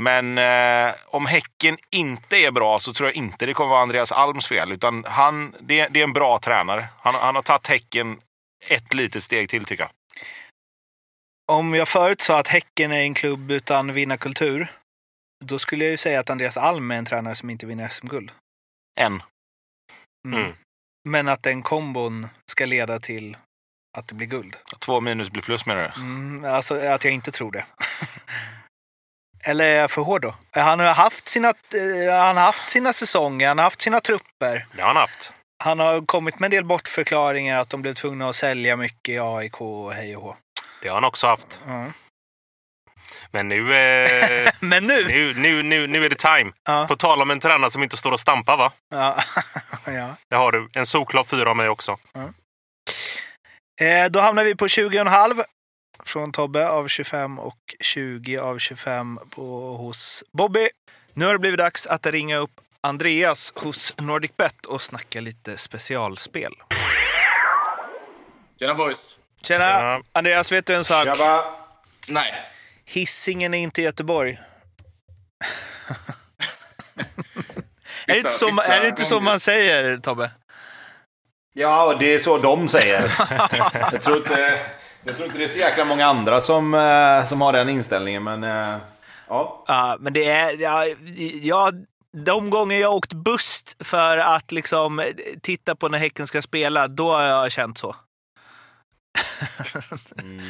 Men 0.00 0.38
eh, 0.38 0.94
om 1.06 1.26
Häcken 1.26 1.76
inte 1.90 2.36
är 2.36 2.50
bra 2.50 2.78
så 2.78 2.92
tror 2.92 3.08
jag 3.08 3.16
inte 3.16 3.46
det 3.46 3.54
kommer 3.54 3.70
vara 3.70 3.82
Andreas 3.82 4.12
Alms 4.12 4.46
fel. 4.46 4.72
Utan 4.72 5.04
han, 5.04 5.54
det, 5.60 5.88
det 5.88 6.00
är 6.00 6.04
en 6.04 6.12
bra 6.12 6.38
tränare. 6.38 6.88
Han, 6.96 7.14
han 7.14 7.34
har 7.34 7.42
tagit 7.42 7.66
Häcken 7.66 8.20
ett 8.70 8.94
litet 8.94 9.22
steg 9.22 9.48
till, 9.48 9.64
tycker 9.64 9.82
jag. 9.82 9.90
Om 11.52 11.74
jag 11.74 11.88
förut 11.88 12.20
sa 12.20 12.38
att 12.38 12.48
Häcken 12.48 12.92
är 12.92 13.00
en 13.00 13.14
klubb 13.14 13.50
utan 13.50 13.92
vinnarkultur, 13.92 14.72
då 15.44 15.58
skulle 15.58 15.84
jag 15.84 15.90
ju 15.90 15.96
säga 15.96 16.20
att 16.20 16.30
Andreas 16.30 16.56
Alm 16.56 16.90
är 16.90 16.98
en 16.98 17.04
tränare 17.04 17.34
som 17.34 17.50
inte 17.50 17.66
vinner 17.66 17.88
SM-guld. 17.88 18.32
En. 19.00 19.22
Mm. 20.28 20.40
Mm. 20.40 20.52
Men 21.08 21.28
att 21.28 21.42
den 21.42 21.62
kombon 21.62 22.28
ska 22.50 22.66
leda 22.66 23.00
till 23.00 23.36
att 23.98 24.08
det 24.08 24.14
blir 24.14 24.26
guld. 24.26 24.56
Två 24.78 25.00
minus 25.00 25.30
blir 25.30 25.42
plus, 25.42 25.66
menar 25.66 25.92
du? 25.96 26.00
Mm, 26.00 26.44
alltså 26.44 26.74
att 26.74 27.04
jag 27.04 27.14
inte 27.14 27.30
tror 27.30 27.52
det. 27.52 27.64
Eller 29.48 29.64
är 29.64 29.80
jag 29.80 29.90
för 29.90 30.02
hård 30.02 30.22
då? 30.22 30.34
Han 30.50 30.80
har 30.80 30.94
haft 30.94 31.28
sina, 31.28 31.48
eh, 31.48 32.14
han 32.16 32.36
har 32.36 32.44
haft 32.44 32.70
sina 32.70 32.92
säsonger, 32.92 33.48
han 33.48 33.58
har 33.58 33.62
haft 33.64 33.80
sina 33.80 34.00
trupper. 34.00 34.66
Det 34.76 34.80
har 34.80 34.88
han 34.88 34.96
haft. 34.96 35.32
Han 35.64 35.78
har 35.78 36.06
kommit 36.06 36.38
med 36.38 36.46
en 36.46 36.50
del 36.50 36.64
bortförklaringar 36.64 37.58
att 37.60 37.70
de 37.70 37.82
blev 37.82 37.94
tvungna 37.94 38.28
att 38.28 38.36
sälja 38.36 38.76
mycket 38.76 39.12
i 39.12 39.18
AIK 39.18 39.60
och 39.60 39.92
hej 39.92 40.16
och 40.16 40.22
hå. 40.22 40.36
Det 40.82 40.88
har 40.88 40.94
han 40.94 41.04
också 41.04 41.26
haft. 41.26 41.60
Ja. 41.66 41.86
Men 43.30 43.48
nu, 43.48 43.74
eh, 43.74 44.50
Men 44.60 44.86
nu! 44.86 45.04
nu, 45.06 45.34
nu, 45.34 45.62
nu, 45.62 45.86
nu 45.86 46.04
är 46.04 46.08
det 46.10 46.18
time. 46.18 46.52
Ja, 46.64 46.86
På 46.88 46.96
tal 46.96 47.22
om 47.22 47.30
en 47.30 47.40
tränare 47.40 47.70
som 47.70 47.82
inte 47.82 47.96
står 47.96 48.12
och 48.12 48.20
stampar, 48.20 48.56
va? 48.56 48.72
ja, 48.90 49.22
ja. 49.84 50.16
Det 50.30 50.36
har 50.36 50.52
du. 50.52 50.68
En 50.74 50.86
solklar 50.86 51.24
fyra 51.24 51.50
av 51.50 51.56
mig 51.56 51.68
också. 51.68 51.96
Eh, 53.80 54.06
då 54.10 54.20
hamnar 54.20 54.44
vi 54.44 54.54
på 54.54 54.66
20,5 54.66 55.44
från 56.04 56.32
Tobbe 56.32 56.68
av 56.68 56.88
25 56.88 57.38
och 57.38 57.74
20 57.80 58.38
av 58.38 58.58
25 58.58 59.20
på, 59.30 59.76
hos 59.76 60.24
Bobby. 60.32 60.68
Nu 61.12 61.24
har 61.24 61.32
det 61.32 61.38
blivit 61.38 61.58
dags 61.58 61.86
att 61.86 62.06
ringa 62.06 62.36
upp 62.36 62.60
Andreas 62.80 63.52
hos 63.56 63.94
NordicBet 63.98 64.66
och 64.66 64.82
snacka 64.82 65.20
lite 65.20 65.56
specialspel. 65.56 66.52
Tjena 68.58 68.74
boys! 68.74 69.18
Tjena! 69.42 69.64
Tjena. 69.64 70.02
Andreas, 70.12 70.52
vet 70.52 70.66
du 70.66 70.74
en 70.74 70.84
sak? 70.84 71.08
Nej. 72.08 72.34
Hissingen 72.84 73.54
är 73.54 73.58
inte 73.58 73.82
Göteborg. 73.82 74.30
är, 78.06 78.12
det 78.12 78.18
inte 78.18 78.30
så, 78.30 78.60
är 78.60 78.80
det 78.82 78.88
inte 78.88 79.04
så 79.04 79.20
man 79.20 79.40
säger, 79.40 79.98
Tobbe? 79.98 80.30
Ja, 81.54 81.92
och 81.92 81.98
det 81.98 82.14
är 82.14 82.18
så 82.18 82.38
de 82.38 82.68
säger. 82.68 83.12
jag, 83.92 84.02
tror 84.02 84.16
inte, 84.16 84.60
jag 85.04 85.16
tror 85.16 85.26
inte 85.26 85.38
det 85.38 85.44
är 85.44 85.48
så 85.48 85.58
jäkla 85.58 85.84
många 85.84 86.06
andra 86.06 86.40
som, 86.40 86.74
eh, 86.74 87.24
som 87.24 87.40
har 87.40 87.52
den 87.52 87.68
inställningen, 87.68 88.24
men 88.24 88.44
eh, 88.44 88.76
ja. 89.28 89.64
Ja, 89.66 89.96
men 90.00 90.12
det 90.12 90.24
är... 90.24 90.60
Ja, 90.60 90.86
ja, 91.42 91.72
de 92.24 92.50
gånger 92.50 92.76
jag 92.76 92.88
har 92.88 92.96
åkt 92.96 93.12
buss 93.12 93.64
för 93.84 94.16
att 94.18 94.52
liksom 94.52 95.02
titta 95.42 95.74
på 95.76 95.88
när 95.88 95.98
Häcken 95.98 96.26
ska 96.26 96.42
spela, 96.42 96.88
då 96.88 97.12
har 97.12 97.22
jag 97.22 97.52
känt 97.52 97.78
så. 97.78 97.96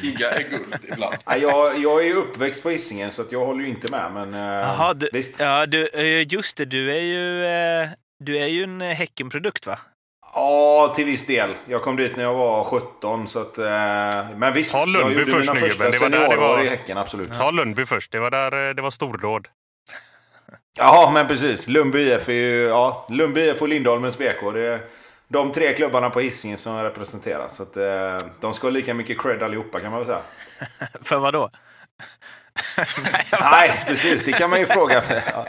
Igga 0.03 0.31
är 0.31 0.49
guld 0.49 0.75
ibland. 0.93 1.15
Ja, 1.25 1.37
Jag, 1.37 1.79
jag 1.79 2.01
är 2.01 2.05
ju 2.05 2.13
uppväxt 2.13 2.63
på 2.63 2.69
Hisingen, 2.69 3.11
så 3.11 3.21
att 3.21 3.31
jag 3.31 3.45
håller 3.45 3.61
ju 3.63 3.69
inte 3.69 3.91
med. 3.91 4.11
Men 4.13 4.33
eh, 4.33 4.39
Jaha, 4.39 4.93
du, 4.93 5.09
visst. 5.13 5.39
ja, 5.39 5.65
du, 5.65 5.89
just 6.29 6.57
det. 6.57 6.65
Du 6.65 6.91
är 6.97 7.01
ju, 7.01 7.41
du 8.19 8.37
är 8.37 8.47
ju 8.47 8.63
en 8.63 8.81
Häckenprodukt, 8.81 9.65
va? 9.67 9.79
Ja, 10.33 10.93
till 10.95 11.05
viss 11.05 11.25
del. 11.25 11.55
Jag 11.65 11.81
kom 11.81 11.95
dit 11.95 12.15
när 12.15 12.23
jag 12.23 12.33
var 12.33 12.63
17, 12.63 13.27
så 13.27 13.41
att... 13.41 13.57
eh, 13.57 13.65
Men 14.37 14.53
visst, 14.53 14.71
Ta 14.71 14.85
Lundby 14.85 14.99
jag 15.01 15.11
gjorde 15.11 15.25
först 15.31 15.53
mina 15.53 15.53
nu, 15.53 15.59
första 15.69 15.83
gubben. 15.89 16.11
Det 16.11 16.17
var 16.19 16.29
där 16.29 16.35
det 16.35 16.41
var- 16.41 16.63
i 16.63 16.69
Häcken, 16.69 16.97
absolut. 16.97 17.37
Ta 17.37 17.51
Lundby 17.51 17.85
först. 17.85 18.11
Det 18.11 18.19
var 18.19 18.31
där 18.31 18.69
eh, 18.69 18.75
det 18.75 18.81
var 18.81 18.91
stordåd. 18.91 19.47
Ja, 20.77 21.11
men 21.13 21.27
precis. 21.27 21.67
Lundby 21.67 22.11
IF 22.13 22.29
är 22.29 22.33
ju... 22.33 22.63
Ja, 22.67 23.05
Lundby 23.09 23.41
IF 23.49 23.61
och 23.61 23.67
Lindholmens 23.67 24.17
BK. 24.17 24.53
Det 24.53 24.61
är 24.67 24.81
de 25.27 25.51
tre 25.51 25.73
klubbarna 25.73 26.09
på 26.09 26.19
Hisingen 26.19 26.57
som 26.57 26.83
representeras. 26.83 27.55
Så 27.55 27.63
att, 27.63 27.77
eh, 27.77 28.27
de 28.41 28.53
ska 28.53 28.67
ha 28.67 28.71
lika 28.71 28.93
mycket 28.93 29.21
cred 29.21 29.43
allihopa, 29.43 29.79
kan 29.79 29.91
man 29.91 29.99
väl 29.99 30.07
säga. 30.07 30.21
För 31.01 31.17
vad 31.19 31.33
då? 31.33 31.49
Nej, 33.51 33.81
precis. 33.87 34.23
Det 34.23 34.31
kan 34.31 34.49
man 34.49 34.59
ju 34.59 34.65
fråga. 34.65 35.03
Ja. 35.33 35.47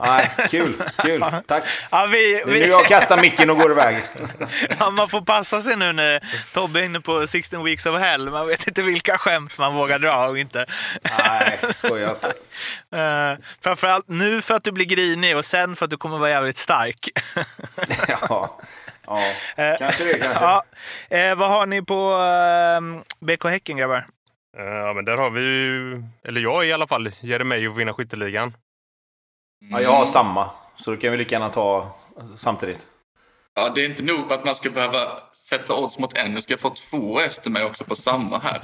Nej, 0.00 0.30
kul. 0.50 0.82
Kul. 0.96 1.24
Tack. 1.46 1.64
Ja, 1.90 2.06
vi, 2.06 2.40
är 2.40 2.46
nu 2.46 2.52
vi, 2.52 2.68
jag 2.68 2.86
kastar 2.86 3.20
micken 3.20 3.50
och 3.50 3.56
går 3.56 3.70
iväg. 3.70 3.96
ja, 4.78 4.90
man 4.90 5.08
får 5.08 5.20
passa 5.20 5.62
sig 5.62 5.76
nu 5.76 5.92
när 5.92 6.20
Tobbe 6.54 6.80
är 6.80 6.84
inne 6.84 7.00
på 7.00 7.26
16 7.26 7.64
weeks 7.64 7.86
of 7.86 8.00
hell. 8.00 8.30
Man 8.30 8.46
vet 8.46 8.66
inte 8.66 8.82
vilka 8.82 9.18
skämt 9.18 9.58
man 9.58 9.74
vågar 9.74 9.98
dra 9.98 10.26
och 10.28 10.38
inte. 10.38 10.66
Nej, 11.18 11.58
skoja 11.74 12.10
inte. 12.10 12.26
Uh, 12.96 13.44
framförallt 13.60 14.08
nu 14.08 14.42
för 14.42 14.54
att 14.54 14.64
du 14.64 14.72
blir 14.72 14.86
grinig 14.86 15.36
och 15.36 15.44
sen 15.44 15.76
för 15.76 15.84
att 15.84 15.90
du 15.90 15.96
kommer 15.96 16.18
vara 16.18 16.30
jävligt 16.30 16.58
stark. 16.58 17.08
Ja, 18.08 18.60
ja. 19.06 19.76
kanske 19.78 20.04
det. 20.04 20.18
Kanske. 20.18 20.44
ja, 20.44 20.64
eh, 21.08 21.34
vad 21.34 21.48
har 21.48 21.66
ni 21.66 21.82
på 21.82 22.12
eh, 22.12 23.26
BK 23.26 23.44
Häcken, 23.44 23.76
grabbar? 23.76 24.06
Eh, 24.58 24.64
Ja, 24.64 24.92
men 24.94 25.04
där 25.04 25.16
har 25.16 25.30
vi 25.30 25.40
ju, 25.40 26.02
eller 26.24 26.40
jag 26.40 26.66
i 26.66 26.72
alla 26.72 26.86
fall, 26.86 27.10
Jeremejeff 27.20 27.76
vinna 27.76 27.92
skytteligan. 27.92 28.54
Ja, 29.70 29.80
jag 29.80 29.90
har 29.90 30.04
samma. 30.04 30.50
Så 30.76 30.90
då 30.90 30.96
kan 30.96 31.10
vi 31.10 31.16
lika 31.16 31.34
gärna 31.34 31.48
ta 31.48 31.98
samtidigt. 32.36 32.86
Ja, 33.54 33.68
det 33.74 33.80
är 33.84 33.86
inte 33.88 34.02
nog 34.02 34.32
att 34.32 34.44
man 34.44 34.56
ska 34.56 34.70
behöva 34.70 35.20
sätta 35.32 35.74
odds 35.74 35.98
mot 35.98 36.18
en. 36.18 36.34
Nu 36.34 36.40
ska 36.40 36.52
jag 36.52 36.60
få 36.60 36.70
två 36.70 37.20
efter 37.20 37.50
mig 37.50 37.64
också 37.64 37.84
på 37.84 37.94
samma 37.96 38.38
här. 38.38 38.60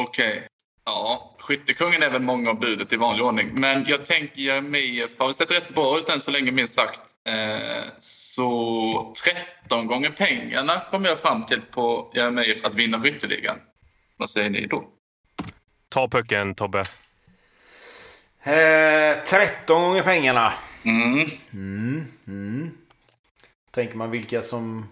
Okej. 0.00 0.46
Ja, 0.84 1.36
Skyttekungen 1.38 2.02
är 2.02 2.10
väl 2.10 2.22
många 2.22 2.50
av 2.50 2.60
budet 2.60 2.92
i 2.92 2.96
vanlig 2.96 3.24
ordning. 3.24 3.50
Men 3.52 3.84
jag 3.88 4.06
tänker 4.06 4.40
Jeremejeff 4.40 5.18
har 5.18 5.32
sett 5.32 5.50
rätt 5.50 5.74
bra 5.74 5.98
ut 5.98 6.08
än 6.08 6.20
så 6.20 6.30
länge 6.30 6.50
minst 6.50 6.74
sagt. 6.74 7.00
Eh, 7.28 7.82
så 7.98 9.14
13 9.64 9.86
gånger 9.86 10.10
pengarna 10.10 10.82
kommer 10.90 11.08
jag 11.08 11.18
fram 11.18 11.46
till 11.46 11.60
på 11.60 12.12
Jeremejeff 12.14 12.64
att 12.64 12.74
vinna 12.74 13.00
skytteligan. 13.02 13.56
Vad 14.16 14.30
säger 14.30 14.50
ni 14.50 14.66
då? 14.66 14.84
Ta 15.88 16.08
pucken 16.08 16.54
Tobbe. 16.54 16.82
Eh, 18.42 19.24
13 19.26 19.82
gånger 19.82 20.02
pengarna. 20.02 20.52
Mm. 20.84 21.30
Mm, 21.52 22.06
mm. 22.26 22.70
Tänker 23.70 23.96
man 23.96 24.10
vilka 24.10 24.42
som... 24.42 24.88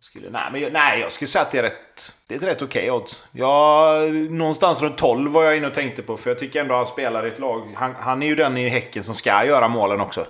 Skulle, 0.00 0.30
nej, 0.30 0.52
men 0.52 0.60
jag, 0.60 0.72
nej, 0.72 1.00
jag 1.00 1.12
skulle 1.12 1.28
säga 1.28 1.42
att 1.42 1.50
det 1.50 1.58
är 1.58 1.62
rätt, 1.62 2.16
det 2.26 2.34
är 2.34 2.38
ett 2.38 2.44
rätt 2.44 2.62
okej 2.62 2.90
odds. 2.90 3.28
Jag, 3.32 4.12
någonstans 4.14 4.82
runt 4.82 4.98
12 4.98 5.32
var 5.32 5.44
jag 5.44 5.56
inne 5.56 5.66
och 5.66 5.74
tänkte 5.74 6.02
på. 6.02 6.16
För 6.16 6.30
jag 6.30 6.38
tycker 6.38 6.60
ändå 6.60 6.74
att 6.74 6.78
han 6.78 6.86
spelar 6.86 7.26
i 7.26 7.30
ett 7.30 7.38
lag. 7.38 7.74
Han, 7.76 7.94
han 7.94 8.22
är 8.22 8.26
ju 8.26 8.34
den 8.34 8.56
i 8.56 8.68
Häcken 8.68 9.04
som 9.04 9.14
ska 9.14 9.44
göra 9.44 9.68
målen 9.68 10.00
också. 10.00 10.26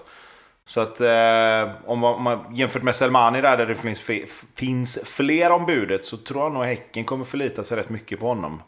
Så 0.68 0.80
att 0.80 1.00
eh, 1.00 1.90
om 1.90 1.98
man, 1.98 2.54
jämfört 2.56 2.82
med 2.82 2.96
Selmani 2.96 3.40
där, 3.40 3.56
där 3.56 3.66
det 3.66 3.74
finns, 3.74 4.10
finns 4.54 5.16
fler 5.16 5.50
om 5.50 5.66
budet 5.66 6.04
så 6.04 6.16
tror 6.16 6.42
jag 6.42 6.52
nog 6.52 6.64
Häcken 6.64 7.04
kommer 7.04 7.24
förlita 7.24 7.64
sig 7.64 7.78
rätt 7.78 7.88
mycket 7.88 8.20
på 8.20 8.26
honom. 8.26 8.62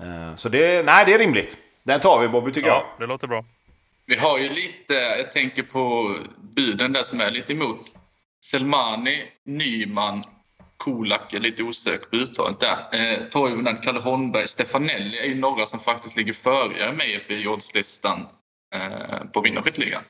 Eh, 0.00 0.36
så 0.36 0.48
det, 0.48 0.86
nej, 0.86 1.04
det 1.06 1.14
är 1.14 1.18
rimligt. 1.18 1.56
Den 1.82 2.00
tar 2.00 2.20
vi 2.20 2.28
Bobby 2.28 2.52
tycker 2.52 2.68
jag. 2.68 2.76
Ja, 2.76 2.96
det 2.98 3.06
låter 3.06 3.26
bra. 3.26 3.44
Vi 4.06 4.16
har 4.16 4.38
ju 4.38 4.48
lite, 4.48 4.94
jag 4.94 5.32
tänker 5.32 5.62
på 5.62 6.14
buden 6.56 6.92
där 6.92 7.02
som 7.02 7.20
är 7.20 7.30
lite 7.30 7.52
emot. 7.52 7.80
Selmani, 8.44 9.22
Nyman, 9.44 10.24
Kolak 10.76 11.32
är 11.32 11.40
lite 11.40 11.62
osäker 11.62 12.06
på 12.06 12.16
uttalet 12.16 12.60
där. 12.60 12.76
Eh, 12.92 13.18
Toivonen, 13.30 13.76
Kalle 13.76 14.00
Holmberg, 14.00 14.48
Stefanelli 14.48 15.18
är 15.18 15.26
ju 15.26 15.34
några 15.34 15.66
som 15.66 15.80
faktiskt 15.80 16.16
ligger 16.16 16.32
före 16.32 16.92
mig 16.92 17.20
för 17.20 17.48
oddslistan 17.48 18.26
eh, 18.74 19.24
på 19.32 19.40
vinnarskyddsligan. 19.40 20.02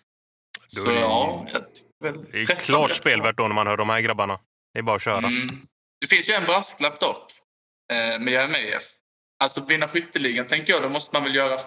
Då 0.76 0.80
Så 0.82 0.90
är 0.90 0.94
det- 0.94 1.00
ja, 1.00 1.46
jag 1.52 1.60
väl 2.12 2.24
Det 2.32 2.40
är 2.40 2.46
13 2.46 2.64
klart 2.64 2.94
spelvärt 2.94 3.36
då 3.36 3.48
när 3.48 3.54
man 3.54 3.66
hör 3.66 3.76
de 3.76 3.88
här 3.88 4.00
grabbarna. 4.00 4.40
Det 4.72 4.78
är 4.78 4.82
bara 4.82 4.96
att 4.96 5.02
köra. 5.02 5.18
Mm. 5.18 5.46
Det 6.00 6.06
finns 6.06 6.30
ju 6.30 6.34
en 6.34 6.44
brasklapp 6.44 7.00
dock 7.00 7.32
eh, 7.92 8.18
med 8.20 8.32
Jeremejeff. 8.32 8.84
Alltså 9.42 9.64
vinna 9.64 9.88
skytteligan 9.88 10.46
tänker 10.46 10.72
jag, 10.72 10.82
då 10.82 10.88
måste 10.88 11.16
man 11.16 11.22
väl 11.22 11.34
göra 11.34 11.58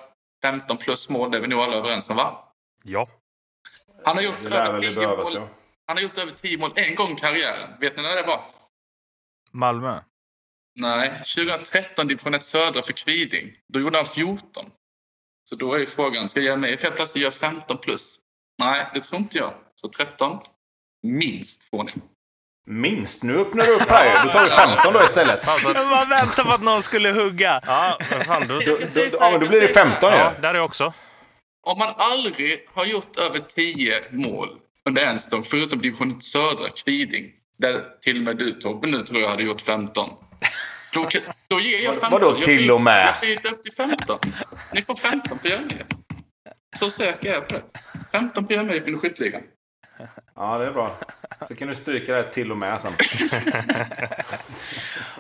15 0.44 0.78
plus 0.78 1.10
mål. 1.10 1.32
Det 1.32 1.38
är 1.38 1.42
vi 1.42 1.48
nog 1.48 1.60
alla 1.60 1.76
överens 1.76 2.10
om 2.10 2.16
va? 2.16 2.54
Ja. 2.84 3.10
Han 4.04 4.16
har 4.16 4.24
gjort, 4.24 4.46
över 4.46 4.74
väl 4.74 4.82
10 4.82 4.96
behövas, 4.96 5.34
mål, 5.34 5.34
ja. 5.36 5.48
han 5.88 5.98
har 5.98 6.02
gjort 6.04 6.18
över 6.18 6.32
10 6.32 6.58
mål 6.58 6.72
en 6.76 6.96
gång 6.96 7.12
i 7.12 7.16
karriären. 7.16 7.80
Vet 7.80 7.98
ni 7.98 8.04
när 8.04 8.16
det 8.16 8.24
var? 8.24 8.42
Malmö. 9.52 10.02
Nej, 10.80 11.10
2013 11.36 12.08
division 12.08 12.34
1 12.34 12.44
södra 12.44 12.82
för 12.82 12.94
Kviding. 12.94 13.54
Då 13.74 13.80
gjorde 13.80 13.98
han 13.98 14.06
14. 14.06 14.72
Så 15.50 15.56
då 15.56 15.74
är 15.74 15.80
ju 15.80 15.86
frågan, 15.86 16.30
ska 16.30 16.40
Jeremejeff 16.40 16.84
helt 16.84 16.96
plötsligt 16.96 17.22
göra 17.22 17.32
15 17.32 17.78
plus? 17.78 18.20
Nej, 18.62 18.86
det 18.94 19.00
tror 19.02 19.22
inte 19.22 19.38
jag. 19.38 19.54
Så 19.76 19.88
13 19.88 20.40
minst 21.04 21.70
får 21.70 21.84
ni. 21.84 21.92
Minst. 22.68 23.24
Nu 23.24 23.38
öppnar 23.38 23.66
du 23.66 23.72
upp 23.76 23.90
här. 23.90 24.26
Då 24.26 24.32
tar 24.32 24.44
vi 24.44 24.50
15 24.50 24.94
då 24.94 25.04
istället. 25.04 25.48
Jag 25.48 25.90
bara 25.90 26.06
väntade 26.06 26.50
på 26.50 26.54
att 26.56 26.62
någon 26.62 26.84
skulle 26.84 27.10
hugga. 27.12 27.62
ja, 27.66 27.98
fan, 28.26 28.48
då, 28.48 28.54
Då, 28.54 28.78
då, 28.94 29.02
ja, 29.20 29.32
men 29.32 29.40
då 29.40 29.48
blir 29.48 29.62
det 29.62 29.68
15 29.68 29.98
ja, 30.02 30.34
ju. 30.36 30.42
där 30.42 30.50
är 30.50 30.56
jag 30.56 30.66
också. 30.66 30.94
Om 31.64 31.80
man 31.80 31.94
aldrig 31.98 32.68
har 32.74 32.86
gjort 32.86 33.18
över 33.18 33.40
10 33.40 33.94
mål 34.12 34.50
under 34.86 35.06
en 35.06 35.20
säsong, 35.20 35.44
förutom 35.44 35.82
division 35.82 36.12
1 36.18 36.24
södra, 36.24 36.70
Kviding, 36.86 37.32
där 37.58 37.84
till 38.02 38.18
och 38.18 38.24
med 38.24 38.38
du 38.38 38.52
Tobbe 38.52 38.88
nu 38.88 39.04
tror 39.04 39.22
jag 39.22 39.30
hade 39.30 39.44
gjort 39.44 39.62
15. 39.62 40.10
Då, 40.94 41.08
då 41.48 41.60
ger 41.60 41.84
jag 41.84 41.94
15. 41.94 42.12
Vadå 42.12 42.28
Jag 42.36 42.42
till 42.42 42.72
och 42.72 42.82
med? 42.82 43.16
Jag 43.22 43.42
byter 43.42 43.54
upp 43.54 43.64
till 43.64 43.74
15. 43.74 44.20
Ni 44.74 44.84
får 44.84 44.96
15 44.96 45.38
på 45.38 45.48
Jeremejeff. 45.48 45.88
Så 46.80 46.92
säker 46.92 47.30
är 47.30 47.34
jag 47.34 47.48
på 47.48 47.54
det. 47.54 47.64
15 48.12 48.48
på 48.48 48.54
Jeremejeff 48.54 48.88
i 48.88 48.98
skytteligan. 48.98 49.42
Ja, 50.36 50.58
det 50.58 50.66
är 50.66 50.72
bra. 50.72 50.96
Så 51.48 51.56
kan 51.56 51.68
du 51.68 51.76
stryka 51.76 52.14
det 52.14 52.24
till 52.24 52.52
och 52.52 52.58
med 52.58 52.82
sen. 52.82 52.94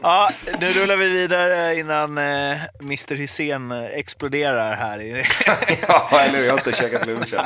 Ja, 0.03 0.29
nu 0.59 0.67
rullar 0.67 0.95
vi 0.95 1.09
vidare 1.09 1.75
innan 1.75 2.17
eh, 2.17 2.57
Mr 2.81 3.15
Hussein 3.15 3.71
eh, 3.71 3.85
exploderar 3.85 4.75
här. 4.75 5.01
i- 5.01 5.25
ja, 5.87 6.19
eller 6.21 6.37
hur? 6.37 6.45
Jag 6.45 6.51
har 6.53 6.57
inte 6.59 6.71
käkat 6.73 7.07
lunch 7.07 7.33
än. 7.33 7.45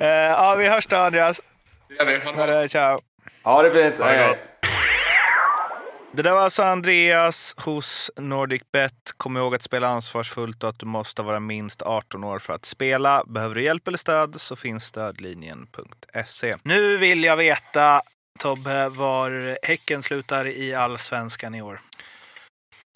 Eh, 0.00 0.08
ja, 0.08 0.54
vi 0.58 0.68
hörs 0.68 0.86
då 0.86 0.96
Andreas. 0.96 1.40
Det 1.88 1.94
gör 1.94 2.04
vi. 2.06 2.12
Ha 2.18 2.30
det 2.30 2.36
bra. 2.36 2.46
Ha 2.46 2.60
det, 2.62 2.68
Ciao. 2.68 3.00
Ja, 3.44 3.62
det 3.62 3.68
är 3.68 3.90
fint. 3.90 4.00
Ha 4.02 4.08
det 4.12 4.28
gott. 4.28 4.50
Det 6.12 6.22
där 6.22 6.32
var 6.32 6.40
alltså 6.40 6.62
Andreas 6.62 7.54
hos 7.56 8.10
NordicBet. 8.16 8.94
Kom 9.16 9.36
ihåg 9.36 9.54
att 9.54 9.62
spela 9.62 9.88
ansvarsfullt 9.88 10.62
och 10.62 10.68
att 10.68 10.78
du 10.78 10.86
måste 10.86 11.22
vara 11.22 11.40
minst 11.40 11.82
18 11.82 12.24
år 12.24 12.38
för 12.38 12.52
att 12.52 12.64
spela. 12.64 13.24
Behöver 13.26 13.54
du 13.54 13.62
hjälp 13.62 13.88
eller 13.88 13.98
stöd 13.98 14.40
så 14.40 14.56
finns 14.56 14.84
stödlinjen.se. 14.84 16.56
Nu 16.62 16.96
vill 16.96 17.24
jag 17.24 17.36
veta, 17.36 18.02
Tobbe, 18.38 18.88
var 18.88 19.58
Häcken 19.66 20.02
slutar 20.02 20.46
i 20.46 20.74
allsvenskan 20.74 21.54
i 21.54 21.62
år. 21.62 21.80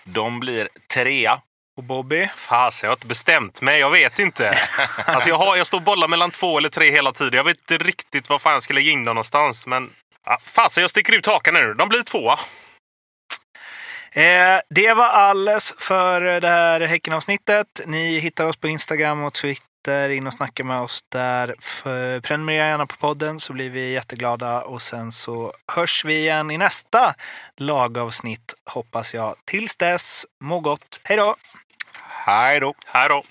De 0.05 0.41
blir 0.41 0.69
trea. 0.95 1.41
Och 1.77 1.85
Bobby? 1.85 2.29
Fasen, 2.37 2.87
jag 2.87 2.91
har 2.91 2.97
inte 2.97 3.07
bestämt 3.07 3.61
mig. 3.61 3.81
Jag 3.81 3.91
vet 3.91 4.19
inte. 4.19 4.59
Alltså, 5.07 5.29
jag, 5.29 5.37
har, 5.37 5.57
jag 5.57 5.67
står 5.67 5.81
bollar 5.81 6.09
mellan 6.09 6.31
två 6.31 6.59
eller 6.59 6.69
tre 6.69 6.91
hela 6.91 7.13
tiden. 7.13 7.35
Jag 7.35 7.45
vet 7.45 7.71
inte 7.71 7.85
riktigt 7.85 8.29
var 8.29 8.39
fan 8.39 8.53
jag 8.53 8.63
ska 8.63 8.75
lägga 8.75 8.91
in 8.91 9.05
dem 9.05 9.15
någonstans. 9.15 9.67
Men 9.67 9.91
ja, 10.27 10.39
fasen, 10.43 10.81
jag 10.81 10.91
sticker 10.91 11.13
ut 11.13 11.27
hakan 11.27 11.55
nu. 11.55 11.75
De 11.75 11.89
blir 11.89 12.03
tvåa. 12.03 12.39
Eh, 14.17 14.61
det 14.71 14.95
var 14.95 15.05
alles 15.09 15.75
för 15.79 16.41
det 16.41 16.49
här 16.49 16.81
Häckenavsnittet. 16.81 17.81
Ni 17.87 18.19
hittar 18.19 18.47
oss 18.47 18.57
på 18.57 18.69
Instagram 18.69 19.25
och 19.25 19.35
Twitter. 19.35 20.09
In 20.09 20.27
och 20.27 20.33
snacka 20.33 20.65
med 20.65 20.81
oss 20.81 21.05
där. 21.09 21.55
För, 21.61 22.21
prenumerera 22.21 22.67
gärna 22.67 22.87
på 22.87 22.97
podden 22.97 23.41
så 23.41 23.53
blir 23.53 23.71
vi 23.71 23.93
jätteglada. 23.93 24.63
Och 24.63 24.83
sen 24.83 25.13
så 25.13 25.53
hörs 25.73 26.05
vi 26.05 26.19
igen 26.19 26.51
i 26.51 26.59
nästa 26.59 27.15
lagavsnitt 27.57 28.55
hoppas 28.65 29.15
jag. 29.15 29.35
Tills 29.45 29.77
dess, 29.77 30.27
må 30.41 30.61
gott. 30.61 31.01
Hej 31.05 31.17
då! 31.17 31.37
Hej 32.27 32.61
då! 32.61 32.75
Här 32.87 33.09
då. 33.09 33.23